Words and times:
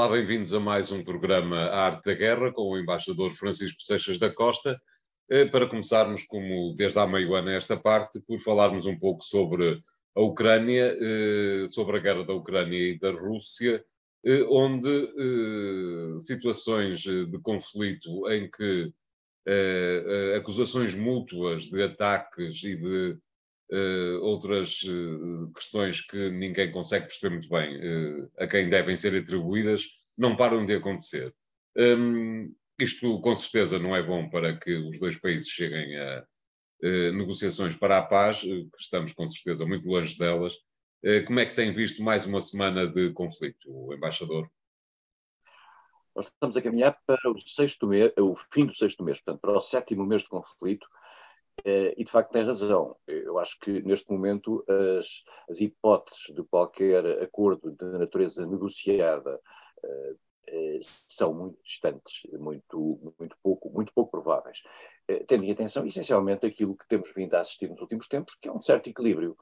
Olá, 0.00 0.12
bem-vindos 0.12 0.54
a 0.54 0.58
mais 0.58 0.90
um 0.90 1.04
programa 1.04 1.58
A 1.58 1.84
Arte 1.84 2.06
da 2.06 2.14
Guerra 2.14 2.50
com 2.50 2.62
o 2.62 2.78
embaixador 2.78 3.32
Francisco 3.34 3.82
Seixas 3.82 4.18
da 4.18 4.32
Costa. 4.32 4.80
Eh, 5.28 5.44
para 5.44 5.68
começarmos, 5.68 6.24
como 6.24 6.74
desde 6.74 6.98
há 6.98 7.06
meio 7.06 7.34
ano 7.34 7.50
esta 7.50 7.76
parte, 7.76 8.18
por 8.20 8.40
falarmos 8.40 8.86
um 8.86 8.98
pouco 8.98 9.22
sobre 9.22 9.78
a 10.16 10.22
Ucrânia, 10.22 10.96
eh, 10.98 11.66
sobre 11.68 11.98
a 11.98 12.00
guerra 12.00 12.24
da 12.24 12.32
Ucrânia 12.32 12.78
e 12.78 12.98
da 12.98 13.10
Rússia, 13.10 13.84
eh, 14.24 14.42
onde 14.48 14.88
situações 16.20 17.00
de 17.00 17.38
conflito 17.42 18.26
em 18.30 18.50
que 18.50 18.90
acusações 20.34 20.94
mútuas 20.94 21.64
de 21.64 21.82
ataques 21.82 22.64
e 22.64 22.74
de 22.74 23.18
outras 24.22 24.80
questões 25.54 26.00
que 26.00 26.30
ninguém 26.30 26.72
consegue 26.72 27.06
perceber 27.06 27.34
muito 27.34 27.48
bem 27.48 28.28
a 28.36 28.46
quem 28.48 28.68
devem 28.68 28.96
ser 28.96 29.14
atribuídas, 29.14 29.99
não 30.20 30.36
param 30.36 30.66
de 30.66 30.74
acontecer. 30.74 31.34
Um, 31.76 32.54
isto, 32.78 33.20
com 33.20 33.36
certeza, 33.36 33.78
não 33.78 33.96
é 33.96 34.02
bom 34.02 34.28
para 34.28 34.58
que 34.58 34.74
os 34.76 34.98
dois 35.00 35.18
países 35.18 35.48
cheguem 35.48 35.96
a 35.98 36.24
negociações 37.12 37.76
para 37.76 37.98
a 37.98 38.02
paz, 38.02 38.40
que 38.40 38.68
estamos, 38.78 39.12
com 39.12 39.28
certeza, 39.28 39.66
muito 39.66 39.86
longe 39.86 40.16
delas. 40.16 40.54
como 41.26 41.38
é 41.38 41.44
que 41.44 41.54
tem 41.54 41.74
visto 41.74 42.02
mais 42.02 42.24
uma 42.24 42.40
semana 42.40 42.86
de 42.86 43.12
conflito, 43.12 43.68
o 43.68 43.92
embaixador? 43.92 44.50
Nós 46.16 46.26
estamos 46.26 46.56
a 46.56 46.62
caminhar 46.62 46.98
para 47.06 47.30
o 47.30 47.38
sexto 47.40 47.86
mês, 47.86 48.12
o 48.18 48.34
fim 48.50 48.64
do 48.64 48.74
sexto 48.74 49.04
mês, 49.04 49.20
portanto, 49.20 49.40
para 49.42 49.58
o 49.58 49.60
sétimo 49.60 50.06
mês 50.06 50.22
de 50.22 50.28
conflito, 50.28 50.86
eh, 51.64 51.94
e 51.96 52.04
de 52.04 52.10
facto 52.10 52.32
tem 52.32 52.44
razão. 52.44 52.96
Eu 53.06 53.38
acho 53.38 53.58
que 53.60 53.82
neste 53.82 54.10
momento 54.10 54.64
as, 54.68 55.22
as 55.48 55.60
hipóteses 55.60 56.34
de 56.34 56.42
qualquer 56.44 57.22
acordo 57.22 57.70
de 57.72 57.84
natureza 57.98 58.46
negociada 58.46 59.36
uh, 59.36 59.38
uh, 59.38 59.69
são 61.08 61.32
muito 61.32 61.58
distantes, 61.62 62.22
muito, 62.32 63.14
muito, 63.18 63.36
pouco, 63.42 63.70
muito 63.70 63.92
pouco 63.92 64.10
prováveis. 64.10 64.62
Uh, 65.10 65.24
tendo 65.26 65.44
em 65.44 65.52
atenção 65.52 65.86
essencialmente 65.86 66.46
aquilo 66.46 66.76
que 66.76 66.88
temos 66.88 67.12
vindo 67.14 67.34
a 67.34 67.40
assistir 67.40 67.68
nos 67.68 67.80
últimos 67.80 68.08
tempos, 68.08 68.34
que 68.34 68.48
é 68.48 68.52
um 68.52 68.60
certo 68.60 68.88
equilíbrio 68.88 69.36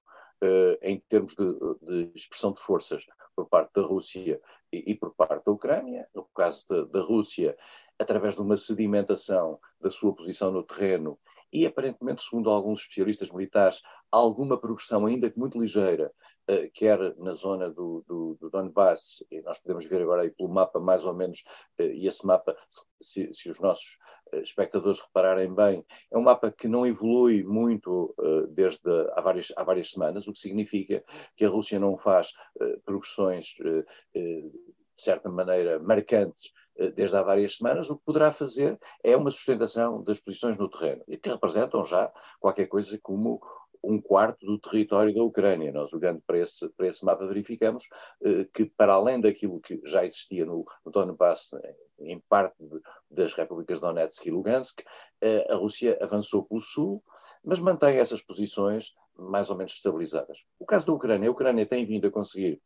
em 0.83 1.01
termos 1.09 1.35
de, 1.35 1.45
de, 1.83 2.13
expressão 2.15 2.53
de 2.53 2.61
forças 2.61 3.05
por 3.35 3.49
parte 3.49 3.73
da 3.75 3.83
Rússia 3.83 4.41
e, 4.73 4.93
e 4.93 4.95
por 4.95 5.13
parte 5.13 5.45
da 5.45 5.51
Ucrânia. 5.51 6.09
No 6.15 6.25
caso 6.27 6.65
da, 6.69 6.85
da 6.85 7.01
Rússia, 7.01 7.57
através 7.99 8.35
de 8.35 8.41
uma 8.41 8.57
sedimentação 8.57 9.59
da 9.81 9.91
sua 9.91 10.15
posição 10.15 10.53
no 10.53 10.63
terreno 10.63 11.19
e 11.53 11.67
aparentemente, 11.67 12.23
segundo 12.23 12.51
alguns 12.51 12.81
especialistas 12.81 13.31
militares, 13.31 13.81
alguma 14.11 14.59
progressão, 14.59 15.07
ainda 15.07 15.31
que 15.31 15.39
muito 15.39 15.59
ligeira, 15.59 16.13
uh, 16.51 16.71
quer 16.73 16.99
na 17.19 17.35
zona 17.35 17.71
do, 17.71 18.05
do, 18.07 18.37
do, 18.41 18.51
Donbass, 18.51 19.25
e 19.31 19.41
nós 19.43 19.59
podemos 19.59 19.85
ver 19.87 20.03
agora 20.03 20.23
aí 20.23 20.31
pelo 20.31 20.49
mapa 20.49 20.81
mais 20.81 21.05
ou 21.05 21.15
menos, 21.15 21.45
uh, 21.79 21.83
e 21.83 22.07
esse 22.07 22.27
mapa, 22.27 22.57
se, 23.01 23.33
se 23.33 23.51
os 23.51 23.61
nossos 23.61 23.99
uh, 24.33 24.39
espectadores 24.39 25.01
repararem 25.01 25.55
bem, 25.55 25.85
é 26.11 26.19
um 26.19 26.23
mapa 26.23 26.51
que 26.51 26.69
não 26.69 26.87
evolui 26.87 27.43
muito 27.43 28.15
desde 28.51 28.91
há 29.15 29.21
várias, 29.21 29.53
há 29.57 29.63
várias 29.63 29.91
semanas, 29.91 30.27
o 30.27 30.33
que 30.33 30.39
significa 30.39 31.05
que 31.37 31.45
a 31.45 31.49
Rússia 31.49 31.79
não 31.79 31.97
faz 31.97 32.33
progressões 32.85 33.55
de 34.99 35.05
certa 35.05 35.31
maneira 35.31 35.79
marcantes 35.79 36.53
eh, 36.77 36.91
desde 36.91 37.17
há 37.17 37.23
várias 37.23 37.57
semanas, 37.57 37.89
o 37.89 37.97
que 37.97 38.05
poderá 38.05 38.33
fazer 38.33 38.77
é 39.03 39.17
uma 39.17 39.31
sustentação 39.31 40.03
das 40.03 40.21
posições 40.21 40.59
no 40.59 40.69
terreno, 40.69 41.03
e 41.07 41.17
que 41.17 41.31
representam 41.31 41.85
já 41.85 42.13
qualquer 42.41 42.67
coisa 42.67 42.99
como 43.01 43.41
um 43.83 44.01
quarto 44.01 44.45
do 44.45 44.59
território 44.59 45.15
da 45.15 45.23
Ucrânia. 45.23 45.73
Nós, 45.73 45.93
olhando 45.93 46.21
para 46.27 46.41
esse, 46.41 46.69
para 46.71 46.89
esse 46.89 47.05
mapa, 47.05 47.25
verificamos 47.27 47.85
eh, 48.23 48.45
que, 48.53 48.67
para 48.67 48.95
além 48.95 49.21
daquilo 49.21 49.61
que 49.61 49.81
já 49.85 50.05
existia 50.05 50.45
no, 50.45 50.67
no 50.85 50.91
Donbass, 50.91 51.51
em 52.01 52.19
parte 52.29 52.57
de, 52.59 52.81
das 53.09 53.35
repúblicas 53.35 53.79
Donetsk 53.79 54.27
e 54.27 54.33
Lugansk, 54.33 54.81
eh, 55.21 55.47
a 55.49 55.55
Rússia 55.55 55.97
avançou 56.01 56.43
pelo 56.43 56.61
sul, 56.61 57.03
mas 57.45 57.61
mantém 57.61 57.99
essas 57.99 58.21
posições 58.21 58.95
mais 59.17 59.49
ou 59.49 59.57
menos 59.57 59.73
estabilizadas. 59.75 60.45
O 60.59 60.67
caso 60.67 60.89
da 60.89 60.93
Ucrânia, 60.93 61.29
a 61.29 61.33
Ucrânia 61.33 61.67
tem 61.67 61.87
vindo 61.87 62.09
a 62.09 62.11
conseguir 62.11 62.61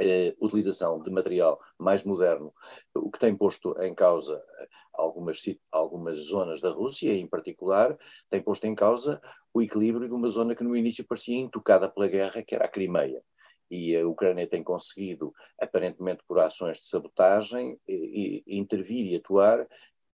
eh, 0.00 0.34
utilização 0.40 1.02
de 1.02 1.10
material 1.10 1.60
mais 1.78 2.04
moderno, 2.04 2.52
o 2.94 3.10
que 3.10 3.18
tem 3.18 3.36
posto 3.36 3.74
em 3.80 3.94
causa 3.94 4.42
eh, 4.60 4.68
algumas, 4.94 5.42
algumas 5.72 6.18
zonas 6.18 6.60
da 6.60 6.70
Rússia, 6.70 7.12
em 7.12 7.26
particular, 7.26 7.96
tem 8.28 8.40
posto 8.42 8.66
em 8.66 8.74
causa 8.74 9.20
o 9.52 9.62
equilíbrio 9.62 10.08
de 10.08 10.14
uma 10.14 10.30
zona 10.30 10.54
que 10.54 10.64
no 10.64 10.76
início 10.76 11.06
parecia 11.06 11.38
intocada 11.38 11.88
pela 11.88 12.08
guerra, 12.08 12.42
que 12.42 12.54
era 12.54 12.64
a 12.66 12.68
Crimeia. 12.68 13.22
E 13.70 13.94
a 13.96 14.06
Ucrânia 14.06 14.46
tem 14.48 14.62
conseguido, 14.62 15.34
aparentemente 15.60 16.22
por 16.26 16.38
ações 16.38 16.78
de 16.78 16.86
sabotagem, 16.86 17.78
e, 17.86 18.42
e 18.46 18.58
intervir 18.58 19.12
e 19.12 19.16
atuar 19.16 19.66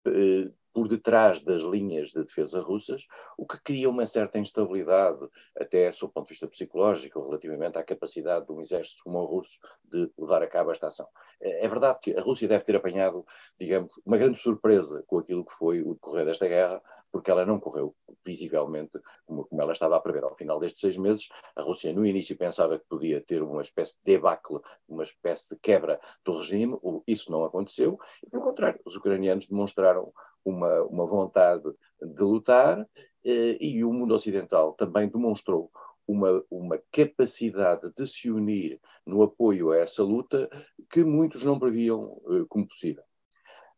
eh, 0.08 0.50
por 0.74 0.88
detrás 0.88 1.42
das 1.42 1.62
linhas 1.62 2.12
de 2.12 2.24
defesa 2.24 2.62
russas, 2.62 3.08
o 3.38 3.46
que 3.46 3.62
cria 3.62 3.90
uma 3.90 4.06
certa 4.06 4.40
instabilidade, 4.40 5.28
até 5.58 5.90
do 5.92 6.10
ponto 6.10 6.26
de 6.26 6.30
vista 6.30 6.48
psicológico, 6.48 7.22
relativamente 7.22 7.78
à 7.78 7.84
capacidade 7.84 8.46
de 8.46 8.52
um 8.52 8.62
exército 8.62 9.04
como 9.04 9.20
o 9.20 9.26
russo 9.26 9.60
de 9.84 10.10
levar 10.18 10.42
a 10.42 10.48
cabo 10.48 10.72
esta 10.72 10.88
ação. 10.88 11.08
É, 11.42 11.66
é 11.66 11.70
verdade 11.70 12.00
que 12.02 12.16
a 12.18 12.22
Rússia 12.22 12.48
deve 12.48 12.64
ter 12.64 12.76
apanhado, 12.76 13.26
digamos, 13.60 13.92
uma 14.06 14.18
grande 14.18 14.38
surpresa 14.38 15.04
com 15.08 15.18
aquilo 15.18 15.46
que 15.46 15.54
foi 15.54 15.82
o 15.82 15.94
decorrer 15.94 16.26
desta 16.26 16.48
guerra, 16.48 16.82
porque 17.12 17.30
ela 17.30 17.46
não 17.46 17.60
correu 17.60 17.96
visivelmente 18.26 19.00
como, 19.26 19.46
como, 19.46 19.62
ela 19.62 19.74
estava 19.74 19.96
a 19.96 20.00
prever. 20.00 20.24
Ao 20.24 20.36
final 20.36 20.60
destes 20.60 20.82
seis 20.82 20.98
meses, 20.98 21.28
a 21.56 21.62
Rússia 21.62 21.94
no 21.94 22.06
início 22.06 22.38
pensava 22.38 22.80
que 22.80 22.86
podia 22.88 23.22
ter 23.22 23.42
uma 23.42 23.62
espécie 23.62 23.98
de 23.98 24.14
debacle, 24.14 24.60
uma 24.88 25.04
espécie 25.04 25.54
de 25.54 25.60
quebra 25.60 26.00
do 26.24 26.38
regime, 26.38 26.78
isso 27.08 27.32
não 27.32 27.44
aconteceu, 27.44 28.00
e 28.26 28.30
pelo 28.30 28.44
contrário, 28.44 28.80
os 28.86 28.96
ucranianos 28.96 29.48
demonstraram 29.48 30.14
uma, 30.46 30.84
uma 30.84 31.06
vontade 31.06 31.70
de 32.02 32.24
lutar 32.24 32.88
eh, 33.24 33.58
e 33.60 33.84
o 33.84 33.94
mundo 33.94 34.16
ocidental 34.16 34.74
também 34.74 35.08
demonstrou 35.08 35.72
uma, 36.08 36.44
uma 36.50 36.82
capacidade 36.92 37.92
de 37.96 38.08
se 38.08 38.30
unir 38.30 38.80
no 39.06 39.22
apoio 39.22 39.72
a 39.72 39.78
essa 39.78 40.04
luta 40.04 40.50
que 40.90 41.04
muitos 41.04 41.44
não 41.44 41.60
previam 41.60 42.20
eh, 42.30 42.46
como 42.50 42.68
possível. 42.68 43.04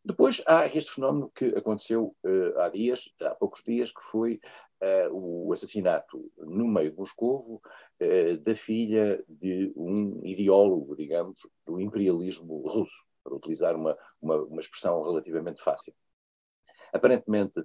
Depois 0.04 0.42
há 0.46 0.66
este 0.66 0.90
fenómeno 0.90 1.32
que 1.34 1.46
aconteceu 1.56 2.14
uh, 2.24 2.60
há 2.60 2.68
dias, 2.68 3.10
há 3.22 3.34
poucos 3.34 3.62
dias, 3.64 3.90
que 3.90 4.02
foi 4.02 4.38
uh, 4.82 5.46
o 5.46 5.52
assassinato 5.52 6.30
no 6.36 6.68
meio 6.68 6.90
de 6.90 6.98
Moscovo 6.98 7.62
uh, 8.02 8.36
da 8.38 8.54
filha 8.54 9.24
de 9.26 9.72
um 9.74 10.20
ideólogo, 10.22 10.94
digamos, 10.94 11.38
do 11.64 11.80
imperialismo 11.80 12.66
russo, 12.68 13.06
para 13.22 13.34
utilizar 13.34 13.74
uma, 13.74 13.96
uma, 14.20 14.36
uma 14.42 14.60
expressão 14.60 15.02
relativamente 15.02 15.62
fácil. 15.62 15.94
Aparentemente, 16.92 17.64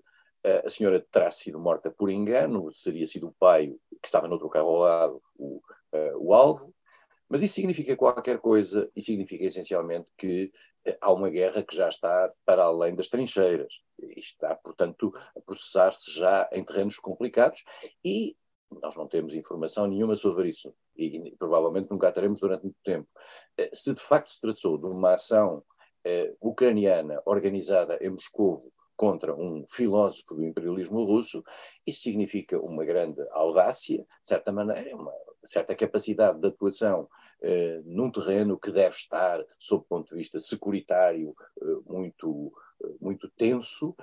a 0.66 0.70
senhora 0.70 1.06
terá 1.12 1.30
sido 1.30 1.60
morta 1.60 1.92
por 1.92 2.10
engano, 2.10 2.74
seria 2.74 3.06
sido 3.06 3.28
o 3.28 3.36
pai 3.38 3.76
que 4.02 4.08
estava 4.08 4.26
no 4.26 4.36
outro 4.36 4.50
carro 4.50 4.70
ao 4.70 4.78
lado 4.78 5.22
o, 5.36 5.62
o 6.18 6.34
alvo, 6.34 6.74
mas 7.30 7.44
isso 7.44 7.54
significa 7.54 7.96
qualquer 7.96 8.40
coisa 8.40 8.90
e 8.96 9.02
significa 9.02 9.46
essencialmente 9.46 10.12
que 10.18 10.52
uh, 10.88 10.98
há 11.00 11.14
uma 11.14 11.30
guerra 11.30 11.62
que 11.62 11.76
já 11.76 11.88
está 11.88 12.34
para 12.44 12.64
além 12.64 12.96
das 12.96 13.08
trincheiras. 13.08 13.72
E 14.00 14.20
está, 14.20 14.56
portanto, 14.56 15.14
a 15.36 15.42
processar-se 15.42 16.12
já 16.12 16.50
em 16.52 16.64
terrenos 16.64 16.98
complicados 16.98 17.64
e 18.04 18.36
nós 18.82 18.96
não 18.96 19.08
temos 19.08 19.34
informação 19.34 19.88
nenhuma 19.88 20.16
sobre 20.16 20.50
isso 20.50 20.74
e, 20.96 21.36
provavelmente 21.38 21.90
nunca 21.90 22.08
a 22.08 22.12
teremos 22.12 22.40
durante 22.40 22.64
muito 22.64 22.80
tempo. 22.84 23.08
Uh, 23.60 23.70
se 23.74 23.94
de 23.94 24.02
facto 24.02 24.32
se 24.32 24.42
tratou 24.42 24.78
de 24.78 24.88
uma 24.88 25.14
ação 25.14 25.64
ucraniana 26.40 27.22
organizada 27.26 28.00
em 28.02 28.10
Moscou 28.10 28.72
contra 28.96 29.36
um 29.36 29.66
filósofo 29.68 30.34
do 30.34 30.46
imperialismo 30.46 31.04
russo, 31.04 31.44
isso 31.86 32.02
significa 32.02 32.58
uma 32.58 32.86
grande 32.86 33.22
audácia, 33.32 33.98
de 33.98 34.06
certa 34.28 34.52
maneira, 34.52 34.96
uma 34.96 35.14
certa 35.46 35.76
capacidade 35.76 36.40
de 36.40 36.48
atuação 36.48 37.08
eh, 37.42 37.82
num 37.86 38.12
terreno 38.12 38.60
que 38.60 38.72
deve 38.72 38.96
estar, 38.96 39.44
sob 39.58 39.84
o 39.84 39.88
ponto 39.88 40.10
de 40.10 40.16
vista 40.16 40.40
securitário, 40.40 41.36
eh, 41.62 41.66
muito, 41.86 42.52
eh, 42.84 42.96
muito 43.00 43.30
tenso. 43.30 43.96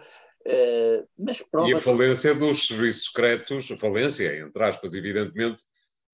Eh, 0.45 1.05
mas. 1.19 1.45
E 1.67 1.75
a 1.75 1.81
falência 1.81 2.35
dos 2.35 2.67
serviços 2.67 3.07
secretos, 3.07 3.71
a 3.71 3.77
falência, 3.77 4.39
entre 4.39 4.63
aspas, 4.65 4.95
evidentemente, 4.95 5.65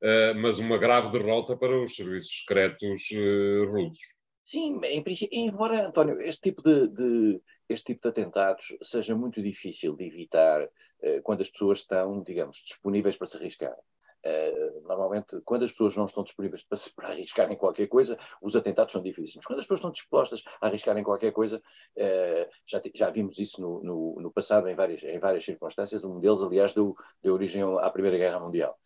eh, 0.02 0.34
mas 0.34 0.58
uma 0.58 0.78
grave 0.78 1.12
derrota 1.12 1.56
para 1.56 1.78
os 1.78 1.94
serviços 1.94 2.40
secretos 2.40 3.08
eh, 3.12 3.64
russos. 3.66 4.22
Sim, 4.44 4.80
em 4.84 5.02
princípio, 5.02 5.38
embora, 5.38 5.86
António, 5.86 6.20
este 6.20 6.50
tipo 6.50 6.62
de, 6.62 6.88
de, 6.88 7.40
este 7.68 7.94
tipo 7.94 8.02
de 8.02 8.08
atentados 8.08 8.74
seja 8.82 9.14
muito 9.14 9.40
difícil 9.40 9.94
de 9.94 10.04
evitar 10.04 10.64
uh, 10.64 11.22
quando 11.22 11.42
as 11.42 11.48
pessoas 11.48 11.78
estão, 11.78 12.22
digamos, 12.22 12.56
disponíveis 12.58 13.16
para 13.16 13.28
se 13.28 13.36
arriscar. 13.36 13.76
Uh, 14.24 14.86
normalmente, 14.86 15.40
quando 15.44 15.64
as 15.64 15.72
pessoas 15.72 15.96
não 15.96 16.04
estão 16.04 16.22
disponíveis 16.22 16.62
para, 16.62 16.78
para 16.94 17.08
arriscarem 17.08 17.56
qualquer 17.56 17.86
coisa, 17.88 18.18
os 18.40 18.54
atentados 18.54 18.92
são 18.92 19.02
difíceis. 19.02 19.36
Mas 19.36 19.46
quando 19.46 19.58
as 19.58 19.64
pessoas 19.64 19.80
estão 19.80 19.90
dispostas 19.90 20.44
a 20.60 20.66
arriscarem 20.66 21.02
qualquer 21.02 21.32
coisa, 21.32 21.58
uh, 21.58 22.50
já, 22.66 22.80
já 22.94 23.10
vimos 23.10 23.38
isso 23.38 23.60
no, 23.60 23.82
no, 23.82 24.20
no, 24.20 24.32
passado 24.32 24.68
em 24.68 24.74
várias, 24.74 25.02
em 25.02 25.18
várias 25.18 25.44
circunstâncias. 25.44 26.04
Um 26.04 26.20
deles, 26.20 26.40
aliás, 26.40 26.72
deu, 26.72 26.94
deu 27.22 27.34
origem 27.34 27.62
à 27.80 27.90
Primeira 27.90 28.16
Guerra 28.16 28.40
Mundial. 28.40 28.78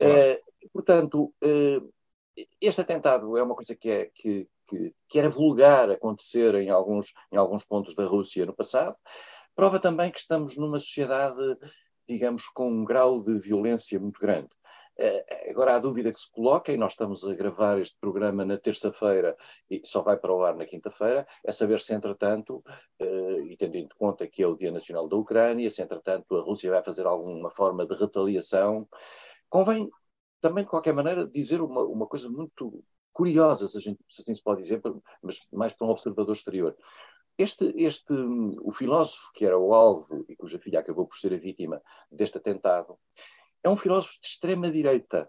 Uh, 0.00 0.68
portanto, 0.72 1.32
este 2.60 2.80
atentado 2.80 3.36
é 3.36 3.42
uma 3.42 3.54
coisa 3.54 3.74
que, 3.74 3.90
é, 3.90 4.10
que, 4.14 4.48
que, 4.66 4.94
que 5.08 5.18
era 5.18 5.28
vulgar 5.28 5.90
acontecer 5.90 6.54
em 6.56 6.70
alguns, 6.70 7.12
em 7.30 7.36
alguns 7.36 7.64
pontos 7.64 7.94
da 7.94 8.04
Rússia 8.04 8.46
no 8.46 8.54
passado, 8.54 8.96
prova 9.54 9.78
também 9.78 10.10
que 10.10 10.20
estamos 10.20 10.56
numa 10.56 10.80
sociedade, 10.80 11.40
digamos, 12.08 12.46
com 12.48 12.70
um 12.70 12.84
grau 12.84 13.22
de 13.22 13.38
violência 13.38 13.98
muito 14.00 14.20
grande. 14.20 14.48
Eh, 14.98 15.50
agora, 15.50 15.76
a 15.76 15.78
dúvida 15.78 16.12
que 16.12 16.20
se 16.20 16.30
coloca, 16.30 16.72
e 16.72 16.76
nós 16.76 16.92
estamos 16.92 17.24
a 17.24 17.34
gravar 17.34 17.78
este 17.78 17.96
programa 17.98 18.44
na 18.44 18.58
terça-feira 18.58 19.36
e 19.70 19.80
só 19.84 20.02
vai 20.02 20.18
para 20.18 20.34
o 20.34 20.44
ar 20.44 20.54
na 20.54 20.66
quinta-feira, 20.66 21.26
é 21.44 21.52
saber 21.52 21.80
se, 21.80 21.94
entretanto, 21.94 22.62
eh, 22.98 23.40
e 23.50 23.56
tendo 23.56 23.76
em 23.76 23.88
conta 23.96 24.26
que 24.26 24.42
é 24.42 24.46
o 24.46 24.56
Dia 24.56 24.70
Nacional 24.70 25.08
da 25.08 25.16
Ucrânia, 25.16 25.70
se, 25.70 25.82
entretanto, 25.82 26.36
a 26.36 26.42
Rússia 26.42 26.70
vai 26.70 26.82
fazer 26.82 27.06
alguma 27.06 27.50
forma 27.50 27.86
de 27.86 27.94
retaliação. 27.94 28.88
Convém 29.48 29.90
também, 30.40 30.64
de 30.64 30.70
qualquer 30.70 30.92
maneira, 30.92 31.26
dizer 31.26 31.60
uma, 31.62 31.82
uma 31.84 32.06
coisa 32.06 32.28
muito 32.28 32.84
curiosa, 33.12 33.68
se, 33.68 33.80
gente, 33.80 34.00
se 34.10 34.22
assim 34.22 34.34
se 34.34 34.42
pode 34.42 34.62
dizer, 34.62 34.80
mas 35.22 35.38
mais 35.52 35.72
para 35.72 35.86
um 35.86 35.90
observador 35.90 36.34
exterior. 36.34 36.76
Este, 37.38 37.72
este, 37.76 38.12
o 38.12 38.70
filósofo 38.72 39.32
que 39.34 39.46
era 39.46 39.58
o 39.58 39.72
alvo 39.72 40.24
e 40.28 40.36
cuja 40.36 40.58
filha 40.58 40.80
acabou 40.80 41.06
por 41.06 41.16
ser 41.16 41.32
a 41.32 41.38
vítima 41.38 41.80
deste 42.10 42.38
atentado, 42.38 42.98
é 43.62 43.68
um 43.68 43.76
filósofo 43.76 44.20
de 44.20 44.26
extrema-direita 44.26 45.28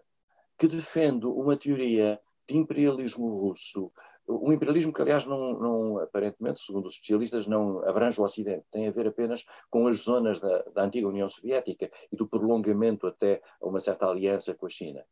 que 0.57 0.67
defende 0.67 1.25
uma 1.25 1.57
teoria 1.57 2.19
de 2.47 2.57
imperialismo 2.57 3.37
russo, 3.37 3.91
um 4.27 4.51
imperialismo 4.51 4.93
que, 4.93 5.01
aliás, 5.01 5.25
não, 5.25 5.59
não, 5.59 5.97
aparentemente, 5.99 6.61
segundo 6.61 6.87
os 6.87 6.95
especialistas, 6.95 7.45
não 7.45 7.85
abrange 7.87 8.19
o 8.19 8.23
Ocidente, 8.23 8.65
tem 8.71 8.87
a 8.87 8.91
ver 8.91 9.07
apenas 9.07 9.45
com 9.69 9.87
as 9.87 9.97
zonas 9.97 10.39
da, 10.39 10.63
da 10.73 10.83
antiga 10.83 11.07
União 11.07 11.29
Soviética 11.29 11.91
e 12.11 12.15
do 12.15 12.27
prolongamento 12.27 13.05
até 13.05 13.41
a 13.61 13.67
uma 13.67 13.81
certa 13.81 14.07
aliança 14.07 14.53
com 14.53 14.65
a 14.65 14.69
China. 14.69 15.03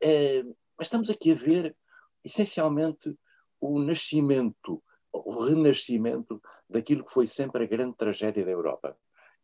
É, 0.00 0.42
mas 0.76 0.86
estamos 0.86 1.08
aqui 1.08 1.32
a 1.32 1.34
ver, 1.34 1.74
essencialmente, 2.22 3.16
o 3.58 3.78
nascimento, 3.78 4.82
o 5.10 5.44
renascimento 5.44 6.42
daquilo 6.68 7.04
que 7.04 7.12
foi 7.12 7.26
sempre 7.26 7.64
a 7.64 7.66
grande 7.66 7.96
tragédia 7.96 8.44
da 8.44 8.50
Europa 8.50 8.96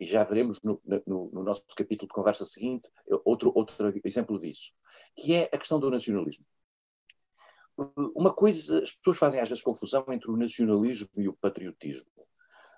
e 0.03 0.05
já 0.05 0.25
veremos 0.25 0.61
no, 0.63 0.83
no, 1.07 1.31
no, 1.33 1.45
nosso 1.45 1.63
capítulo 1.77 2.09
de 2.09 2.15
conversa 2.15 2.45
seguinte 2.45 2.91
outro, 3.25 3.53
outro 3.55 3.93
exemplo 4.05 4.37
disso, 4.41 4.73
que 5.15 5.33
é 5.33 5.49
a 5.53 5.57
questão 5.57 5.79
do 5.79 5.89
nacionalismo. 5.89 6.45
Uma 8.17 8.35
coisa, 8.35 8.83
as 8.83 8.93
pessoas 8.93 9.17
fazem 9.17 9.41
às 9.41 9.49
vezes 9.49 9.63
confusão 9.63 10.05
entre 10.09 10.29
o 10.29 10.37
nacionalismo 10.37 11.09
e 11.17 11.29
o 11.29 11.33
patriotismo. 11.33 12.11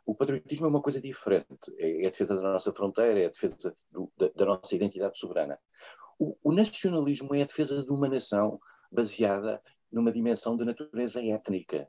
O 0.05 0.15
patriotismo 0.15 0.67
é 0.67 0.69
uma 0.69 0.83
coisa 0.83 1.01
diferente, 1.01 1.75
é, 1.79 2.03
é 2.03 2.07
a 2.07 2.11
defesa 2.11 2.37
da 2.37 2.43
nossa 2.43 2.71
fronteira, 2.75 3.19
é 3.19 3.27
a 3.27 3.31
defesa 3.31 3.75
do, 3.91 4.13
da, 4.19 4.29
da, 4.29 4.45
nossa 4.45 4.75
identidade 4.75 5.19
soberana. 5.19 5.59
O, 6.19 6.37
o 6.43 6.53
nacionalismo 6.53 7.35
é 7.35 7.41
a 7.41 7.47
defesa 7.47 7.83
de 7.83 7.91
uma 7.91 8.07
nação 8.07 8.61
baseada 8.93 9.63
numa 9.91 10.13
dimensão 10.13 10.59
de 10.59 10.65
natureza 10.67 11.25
étnica. 11.25 11.89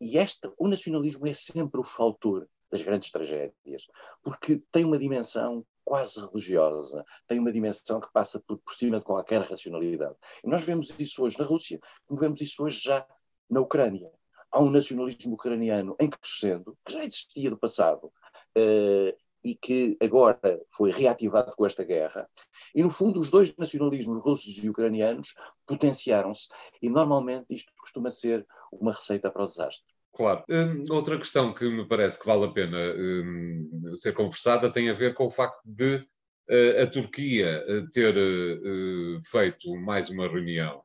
E 0.00 0.16
este, 0.16 0.50
o 0.56 0.66
nacionalismo 0.66 1.26
é 1.26 1.34
sempre 1.34 1.78
o 1.78 1.84
faltor 1.84 2.48
das 2.72 2.82
grandes 2.82 3.10
tragédias, 3.10 3.86
porque 4.22 4.62
tem 4.72 4.84
uma 4.84 4.98
dimensão 4.98 5.64
quase 5.84 6.18
religiosa, 6.20 7.04
tem 7.28 7.38
uma 7.38 7.52
dimensão 7.52 8.00
que 8.00 8.10
passa 8.12 8.40
por, 8.40 8.56
por 8.58 8.74
cima 8.74 8.98
de 8.98 9.04
qualquer 9.04 9.42
racionalidade. 9.42 10.16
E 10.42 10.48
nós 10.48 10.62
vemos 10.64 10.98
isso 10.98 11.22
hoje 11.22 11.38
na 11.38 11.44
Rússia, 11.44 11.78
como 12.06 12.18
vemos 12.18 12.40
isso 12.40 12.62
hoje 12.64 12.80
já 12.82 13.06
na 13.50 13.60
Ucrânia. 13.60 14.10
Há 14.50 14.62
um 14.62 14.70
nacionalismo 14.70 15.34
ucraniano 15.34 15.94
em 16.00 16.08
crescendo, 16.08 16.76
que 16.84 16.92
já 16.92 17.00
existia 17.00 17.50
do 17.50 17.58
passado, 17.58 18.06
uh, 18.06 19.22
e 19.44 19.56
que 19.56 19.96
agora 20.00 20.62
foi 20.70 20.90
reativado 20.90 21.52
com 21.56 21.66
esta 21.66 21.82
guerra. 21.82 22.28
E, 22.74 22.82
no 22.82 22.90
fundo, 22.90 23.20
os 23.20 23.30
dois 23.30 23.54
nacionalismos, 23.56 24.22
russos 24.22 24.56
e 24.56 24.68
ucranianos, 24.68 25.34
potenciaram-se, 25.66 26.48
e 26.80 26.88
normalmente 26.88 27.52
isto 27.54 27.72
costuma 27.76 28.10
ser 28.10 28.46
uma 28.70 28.92
receita 28.92 29.30
para 29.30 29.42
o 29.42 29.46
desastre. 29.46 29.91
Claro. 30.14 30.44
Hum, 30.48 30.84
outra 30.90 31.16
questão 31.16 31.54
que 31.54 31.64
me 31.68 31.88
parece 31.88 32.18
que 32.20 32.26
vale 32.26 32.44
a 32.44 32.52
pena 32.52 32.78
hum, 32.94 33.94
ser 33.96 34.12
conversada 34.12 34.70
tem 34.70 34.90
a 34.90 34.94
ver 34.94 35.14
com 35.14 35.26
o 35.26 35.30
facto 35.30 35.62
de 35.64 35.96
uh, 35.96 36.82
a 36.82 36.86
Turquia 36.86 37.64
uh, 37.66 37.90
ter 37.90 38.14
uh, 38.14 39.20
feito 39.24 39.74
mais 39.76 40.10
uma 40.10 40.28
reunião 40.28 40.82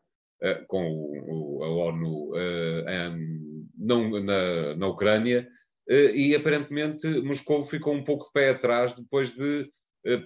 com 0.68 0.86
o, 0.88 1.64
a 1.64 1.70
ONU 1.88 2.32
um, 2.36 3.68
não, 3.76 4.24
na, 4.24 4.76
na 4.76 4.88
Ucrânia 4.88 5.50
e 5.90 6.36
aparentemente 6.36 7.08
Moscou 7.22 7.64
ficou 7.64 7.96
um 7.96 8.04
pouco 8.04 8.26
de 8.26 8.32
pé 8.34 8.52
atrás 8.52 8.94
depois 8.94 9.34
de 9.34 9.68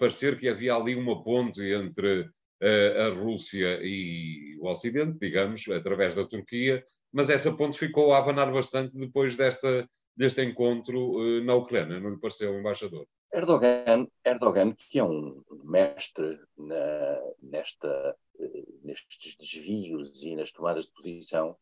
parecer 0.01 0.37
que 0.37 0.49
havia 0.49 0.75
ali 0.75 0.95
uma 0.95 1.23
ponte 1.23 1.61
entre 1.61 2.29
a 2.61 3.07
Rússia 3.17 3.79
e 3.81 4.57
o 4.59 4.67
Ocidente, 4.67 5.17
digamos, 5.17 5.65
através 5.69 6.13
da 6.13 6.27
Turquia, 6.27 6.83
mas 7.11 7.29
essa 7.29 7.51
ponte 7.55 7.77
ficou 7.77 8.13
a 8.13 8.17
abanar 8.17 8.51
bastante 8.51 8.97
depois 8.97 9.35
desta, 9.35 9.89
deste 10.15 10.41
encontro 10.43 11.17
uh, 11.17 11.43
na 11.43 11.55
Ucrânia, 11.55 11.99
não 11.99 12.11
lhe 12.11 12.19
pareceu, 12.19 12.57
embaixador? 12.57 13.05
Erdogan, 13.33 14.07
Erdogan 14.25 14.73
que 14.73 14.99
é 14.99 15.03
um 15.03 15.41
mestre 15.63 16.39
na, 16.57 17.21
nesta, 17.41 18.17
uh, 18.39 18.79
nestes 18.83 19.35
desvios 19.37 20.21
e 20.21 20.35
nas 20.35 20.51
tomadas 20.51 20.85
de 20.85 20.93
posição, 20.93 21.55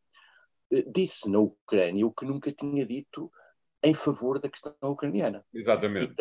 uh, 0.71 0.91
disse 0.91 1.29
na 1.29 1.39
Ucrânia 1.39 2.05
o 2.05 2.13
que 2.13 2.25
nunca 2.25 2.51
tinha 2.51 2.85
dito 2.85 3.31
em 3.83 3.93
favor 3.93 4.39
da 4.39 4.49
questão 4.49 4.73
ucraniana. 4.81 5.45
Exatamente. 5.53 6.13